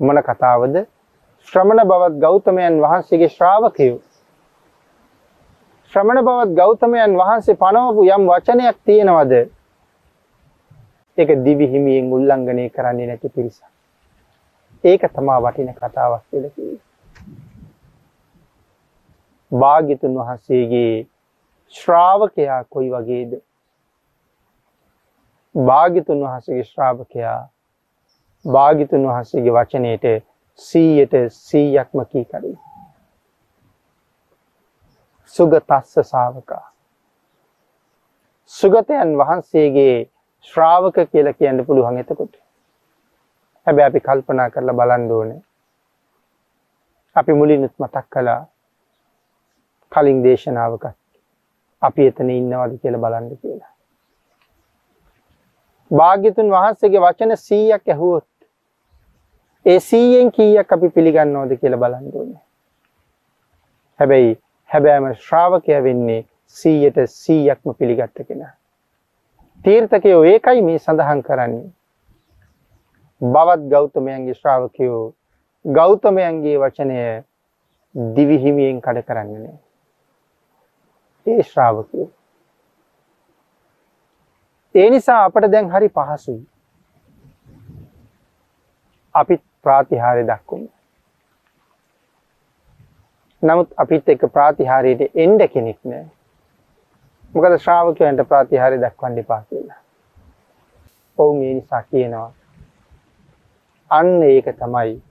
මොන 0.00 0.22
කතාවද? 0.24 0.84
ශ්‍රමණ 1.48 1.86
බවත් 1.86 2.20
ගෞතමයන් 2.20 2.80
වහන්සේගේ 2.80 3.28
ශ්‍රාවකයෝ 3.28 3.98
ශ්‍රමණ 5.92 6.24
බවත් 6.24 6.50
ගෞතමයන් 6.54 7.14
වහන්සේ 7.16 7.56
පනවපු 7.56 8.02
යම් 8.06 8.24
වචනයක් 8.28 8.76
තියෙනවද? 8.84 9.32
ඒක 11.18 11.30
දිවි 11.44 11.66
හිමියෙන් 11.66 12.12
උල්ලංඝනය 12.12 12.64
කරන්නේ 12.70 13.06
නැති 13.06 13.28
පිරිසක්. 13.28 13.64
ඒක 14.84 15.02
තමා 15.14 15.38
වටින 15.40 15.72
කතාවක් 15.74 16.22
කියලා 16.24 16.50
කිව්වේ. 16.50 16.80
භාග්‍යතුන් 19.52 20.14
වහන්සේගේ 20.14 21.06
ශ්‍රාවකයා 21.74 22.60
කොයි 22.64 22.90
වගේද? 22.90 23.32
භාග්‍යතුන් 25.54 26.24
වහන්සේගේ 26.24 26.64
ශ්‍රාවකයා 26.64 27.40
භාග්‍යතුන් 28.44 29.08
වහන්සේගේ 29.08 29.52
වචනයට 29.52 30.06
100ට 30.58 31.14
100ක්ම 31.42 32.04
කීකරුයි. 32.12 32.58
සුගතස්ස 35.34 36.10
ශාවකා. 36.10 36.64
සුගතයන් 38.52 39.10
වහන්සේගේ 39.18 39.96
ශ්‍රාවක 40.52 40.96
කියලා 41.06 41.32
කියන්න 41.34 41.66
පුළුවන් 41.66 41.98
එතකොට. 41.98 42.34
හැබැයි 43.66 43.88
අපි 43.88 44.00
කල්පනා 44.00 44.50
කරලා 44.50 44.74
බලන්න 44.74 45.12
ඕනේ. 45.12 45.40
අපි 47.16 47.32
මුලින්ුත් 47.32 47.74
මතක් 47.78 48.06
කළා 48.10 48.40
කලින් 49.92 50.22
දේශනාවක 50.24 50.88
අපි 51.82 52.06
එතන 52.06 52.30
ඉන්නවද 52.30 52.78
කියලා 52.80 53.00
බලන්න 53.00 53.36
කියලා. 53.36 53.72
භාග්‍යතුන් 55.90 56.50
වහන්සේගේ 56.50 57.00
වචන 57.00 57.36
100ක් 57.36 57.86
ඇහුවොත් 57.88 58.28
ඒ 59.66 59.78
100න් 59.80 60.30
කීයක් 60.32 60.72
අපි 60.72 60.88
පිළිගන්නවද 60.90 61.56
කියලා 61.56 61.82
බලන්න 61.84 62.12
ඕනේ. 62.14 62.42
හැබැයි 64.00 64.34
හැබැයිම 64.70 65.14
ශ්‍රාවකයා 65.26 65.82
වෙන්නේ 65.84 66.20
100ට 66.56 67.06
100ක්ම 67.06 67.74
පිළිගත්ත 67.78 68.18
කෙනා. 68.28 68.52
තීර්ථකයෝ 69.64 70.24
ඒකයි 70.24 70.62
මේ 70.62 70.78
සඳහන් 70.78 71.22
කරන්නේ. 71.22 71.70
බවත් 73.20 73.70
ගෞතමයන්ගේ 73.70 74.34
ශ්‍රාවකයෝ 74.34 75.14
ගෞතමයන්ගේ 75.64 76.58
වචනය 76.60 77.00
දිවි 78.14 78.38
හිමියෙන් 78.44 78.80
කඩ 78.80 79.06
කරන්නේ 79.08 79.38
නැහැ. 79.38 79.58
ඒ 81.26 81.42
ශ්‍රාවකයෝ. 81.42 82.08
ඒ 84.74 84.90
නිසා 84.90 85.20
අපට 85.24 85.52
දැන් 85.52 85.70
හරි 85.70 85.88
පහසුයි. 85.90 86.42
අපිත් 89.14 89.42
ප්‍රාතිහාර්ය 89.62 90.26
දක්වමු. 90.26 90.68
නමුත් 93.42 93.70
අපිත් 93.76 94.08
එක්ක 94.08 94.24
ප්‍රාතිහාර්යයට 94.32 95.02
එන්න 95.14 95.38
කෙනෙක් 95.48 95.78
නැහැ. 95.84 96.06
මොකද 97.34 97.58
ශ්‍රාවකයන්ට 97.58 98.28
ප්‍රාතිහාර්ය 98.28 98.78
දක්වන්න 98.78 99.18
එපා 99.18 99.42
කියලා. 99.42 99.80
ඔවුන් 101.18 101.42
ඒ 101.42 101.54
නිසා 101.54 101.82
කියනවා. 101.84 102.32
අන්න 103.90 104.22
ඒක 104.24 104.48
තමයි 104.56 105.02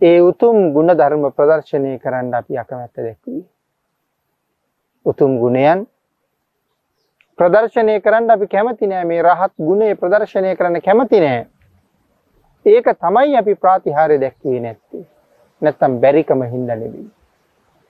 ඒ 0.00 0.20
උතුම් 0.22 0.72
ගුණ 0.72 0.94
ධර්ම 0.94 1.30
ප්‍රදර්ශනය 1.32 1.98
කරන්න 1.98 2.34
අපි 2.34 2.58
අකමැත්ත 2.58 2.96
දැක්වුවේ. 2.96 3.46
උතුම් 5.06 5.38
ගුණයන් 5.38 5.86
ප්‍රදර්ශනය 7.38 8.00
කරන්න 8.00 8.30
අපි 8.30 8.46
කැමති 8.48 8.86
නෑ 8.86 9.04
මේ 9.04 9.22
රහත් 9.22 9.52
ගුණය 9.60 9.94
ප්‍රදර්ශනය 9.94 10.56
කරන්න 10.56 10.80
කැමති 10.80 11.20
නෑ. 11.20 11.46
ඒක 12.66 12.86
තමයි 12.98 13.36
අපි 13.36 13.54
ප්‍රාතිහාර්ය 13.56 14.20
දැක්වේ 14.20 14.60
නැත්තේ. 14.60 15.11
නැත්තම් 15.62 16.00
බැරිකම 16.00 16.42
හින්දා 16.44 16.76
නෙවෙයි. 16.76 17.10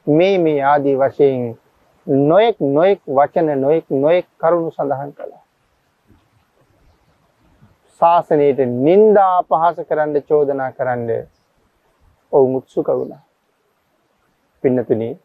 මේ 0.06 0.38
මේ 0.38 0.60
ආදී 0.64 0.96
වශයෙන් 0.96 1.58
නොයෙක් 2.06 2.60
නොයෙක් 2.60 3.00
වචන 3.08 3.60
නොයෙක් 3.60 3.90
නොයෙක් 3.90 4.26
කරුණු 4.38 4.70
සඳහන් 4.70 5.12
කළා. 5.12 5.42
ශාසනයට 8.00 8.58
නිന്ദා 8.78 9.38
අපහාස 9.38 9.76
කරන්න 9.88 10.22
චෝදනා 10.22 10.70
කරන්න 10.72 11.10
ඔවුන් 12.32 12.56
උත්සුක 12.56 12.88
වුණා. 12.90 13.22
පින්නතුනි 14.64 15.18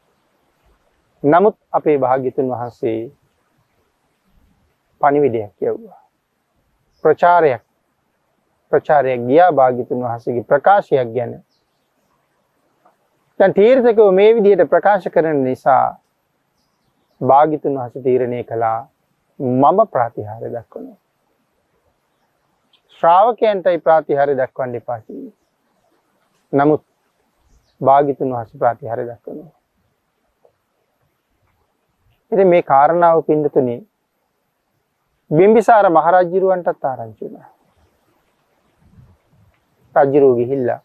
නමුත් 1.24 1.56
අපේ 1.72 1.98
භාග්‍යතුන් 1.98 2.50
වහන්සේ 2.50 3.00
පණිවිඩයක් 5.02 5.52
කියවුවා. 5.56 6.02
ප්‍රචාරයක් 7.04 7.62
ප්‍රචාරයක් 8.72 9.22
ගියා 9.22 9.52
භාග්‍යතුන් 9.52 10.04
වහන්සේගේ 10.04 10.44
ප්‍රකාශයක් 10.44 11.14
ගැන 11.14 11.34
දැන් 13.40 13.54
තීර්ථකව 13.54 14.12
මේ 14.12 14.30
විදිහට 14.36 14.70
ප්‍රකාශ 14.70 15.08
කරන 15.10 15.44
නිසා 15.44 15.98
භාග්‍යතුන් 17.22 17.76
වහන්සේ 17.76 18.04
තීරණය 18.04 18.44
කළා 18.44 18.80
මම 19.40 19.80
ප්‍රතිහාර 19.88 20.44
දක්වනවා. 20.46 20.98
ශ්‍රාවකයන්ටයි 22.96 23.78
ප්‍රතිහාර 23.80 24.30
දක්වන්න 24.32 24.76
එපා 24.76 25.00
කිව්වේ. 25.00 25.36
නමුත් 26.54 26.84
භාග්‍යතුන් 27.82 28.34
වහන්සේ 28.34 28.60
ප්‍රතිහාර 28.60 29.00
දක්වනවා. 29.02 29.54
ඉතින් 32.32 32.48
මේ 32.48 32.64
කාරණාව 32.64 33.22
පින්නතුනේ 33.24 33.80
බිම්බිසාර 35.32 35.86
මහරජුරවන්ටත් 35.92 36.84
ආරංචි 36.86 37.26
වුණා. 37.26 37.50
රජුරු 39.96 40.36
ගිහිල්ලා 40.36 40.82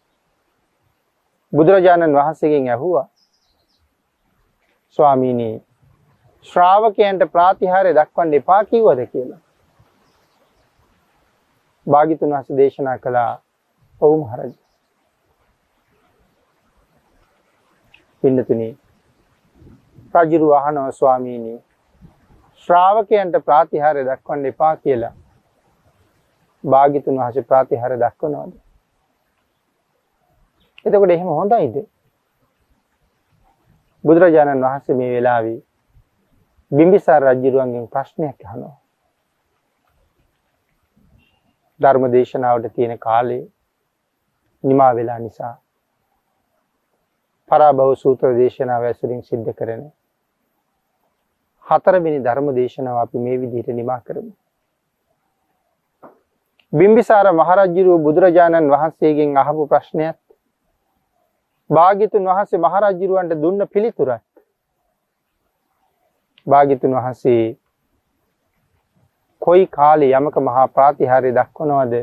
බුදුරජාණන් 1.53 2.15
වහන්සේගෙන් 2.15 2.69
ඇහුවා 2.69 3.07
ස්වාමීනි 4.99 5.49
ශ්‍රාවකයන්ට 6.47 7.25
ප්‍රාතිහාර්ය 7.31 7.95
දක්වන්න 7.95 8.33
එපා 8.33 8.63
කිව්වද 8.65 9.01
කියලා. 9.07 9.41
භාග්‍යතුන් 11.87 12.31
වහන්සේ 12.31 12.57
දේශනා 12.57 12.97
කළා 12.99 13.31
ඔව් 14.01 14.15
මහරජා. 14.19 14.61
පින්නතුනි 18.23 18.69
රජුරු 20.15 20.51
අහනවා 20.53 20.91
ස්වාමීනි 20.93 21.53
ශ්‍රාවකයන්ට 22.69 23.39
ප්‍රාතිහාර්ය 23.45 24.05
දක්වන්න 24.05 24.45
එපා 24.45 24.75
කියලා 24.77 25.13
භාග්‍යතුන් 26.63 27.17
වහන්සේ 27.17 27.43
ප්‍රාතිහාර්ය 27.43 27.97
දක්වනවද? 27.99 28.62
එතකොට 30.85 31.11
එහෙම 31.11 31.29
හොඳයිද? 31.29 31.75
බුදුරජාණන් 34.03 34.63
වහන්සේ 34.63 34.95
මේ 34.95 35.11
වෙලාවේ 35.11 35.59
බිම්බිසාර 36.71 37.21
රජුරුවන්ගෙන් 37.23 37.87
ප්‍රශ්නයක් 37.87 38.39
අහනවා. 38.45 38.75
ධර්ම 41.79 42.05
දේශනාවට 42.11 42.73
තියෙන 42.75 42.99
කාලේ 42.99 43.43
නිමා 44.63 44.91
වෙලා 44.95 45.19
නිසා 45.19 45.55
පරාභව 47.51 47.95
සූත්‍ර 47.95 48.35
දේශනාව 48.35 48.83
ඇසුරින් 48.83 49.21
සිද්ධ 49.23 49.51
කරන 49.53 49.83
හතරවෙනි 51.65 52.19
ධර්ම 52.19 52.47
දේශනාව 52.55 52.97
අපි 52.97 53.17
මේ 53.19 53.37
විදිහට 53.37 53.69
නිමා 53.71 54.01
කරමු. 54.01 54.31
බිම්බිසාර 56.73 57.27
මහරජුරුව 57.33 57.99
බුදුරජාණන් 58.01 58.71
වහන්සේගෙන් 58.71 59.37
අහපු 59.37 59.67
ප්‍රශ්නයත් 59.67 60.22
භාග්‍යතුන් 61.73 62.25
වහන්සේ 62.27 62.59
මහරජුරුවන්ට 62.59 63.41
දුන්න 63.41 63.67
පිළිතුරත් 63.67 64.23
භාග්‍යතුන් 66.47 66.95
වහන්සේ 66.95 67.43
කොයි 69.41 69.65
කාලේ 69.69 70.11
යමක 70.13 70.37
මහා 70.41 70.67
ප්‍රාතිහාර්ය 70.69 71.31
දක්වනවද? 71.33 71.95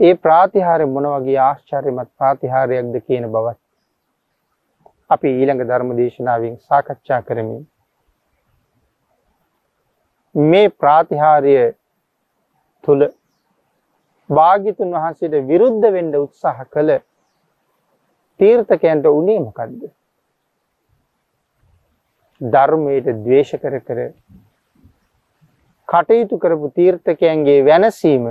ඒ 0.00 0.14
ප්‍රාතිහාර්ය 0.16 0.86
මොන 0.88 1.08
වගේ 1.12 1.38
ආශ්චර්යමත් 1.40 2.10
ප්‍රාතිහාර්යයක්ද 2.14 3.00
කියන 3.00 3.24
බවත් 3.30 3.58
අපි 5.10 5.28
ඊළඟ 5.30 5.64
ධර්ම 5.64 5.90
දේශනාවෙන් 5.96 6.54
සාකච්ඡා 6.62 7.20
කරමින් 7.22 7.62
මේ 10.34 10.68
ප්‍රාතිහාර්ය 10.76 11.54
තුල 12.84 13.06
භාග්‍යතුන් 14.30 14.96
වහන්සේට 14.96 15.46
විරුද්ධ 15.46 15.86
වෙන්න 15.92 16.16
උත්සාහ 16.16 16.58
කළ 16.66 16.90
තීර්ථකයන්ට 18.40 19.06
උනේ 19.10 19.40
මොකද්ද? 19.40 19.80
ධර්මයට 22.40 23.08
ද්වේෂ 23.24 23.50
කර 23.56 23.80
කර 23.80 24.00
කටයුතු 25.88 26.38
කරපු 26.38 26.70
තීර්ථකයන්ගේ 26.70 27.64
වෙනසීම 27.64 28.26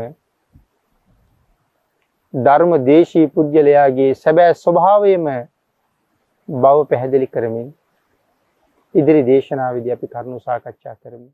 ධර්ම 2.33 2.71
දේශී 2.85 3.27
පුජ්‍යලයාගේ 3.29 4.13
සැබෑ 4.15 4.53
ස්වභාවයම 4.55 5.27
බව 6.49 6.85
පැහැදිලි 6.85 7.27
කරමින් 7.27 7.67
ඉදිරි 8.95 9.25
දේශනාවේදී 9.25 9.91
අපි 9.91 10.07
කරුණු 10.07 10.39
සාකච්ඡා 10.39 10.95
කරමු. 10.95 11.29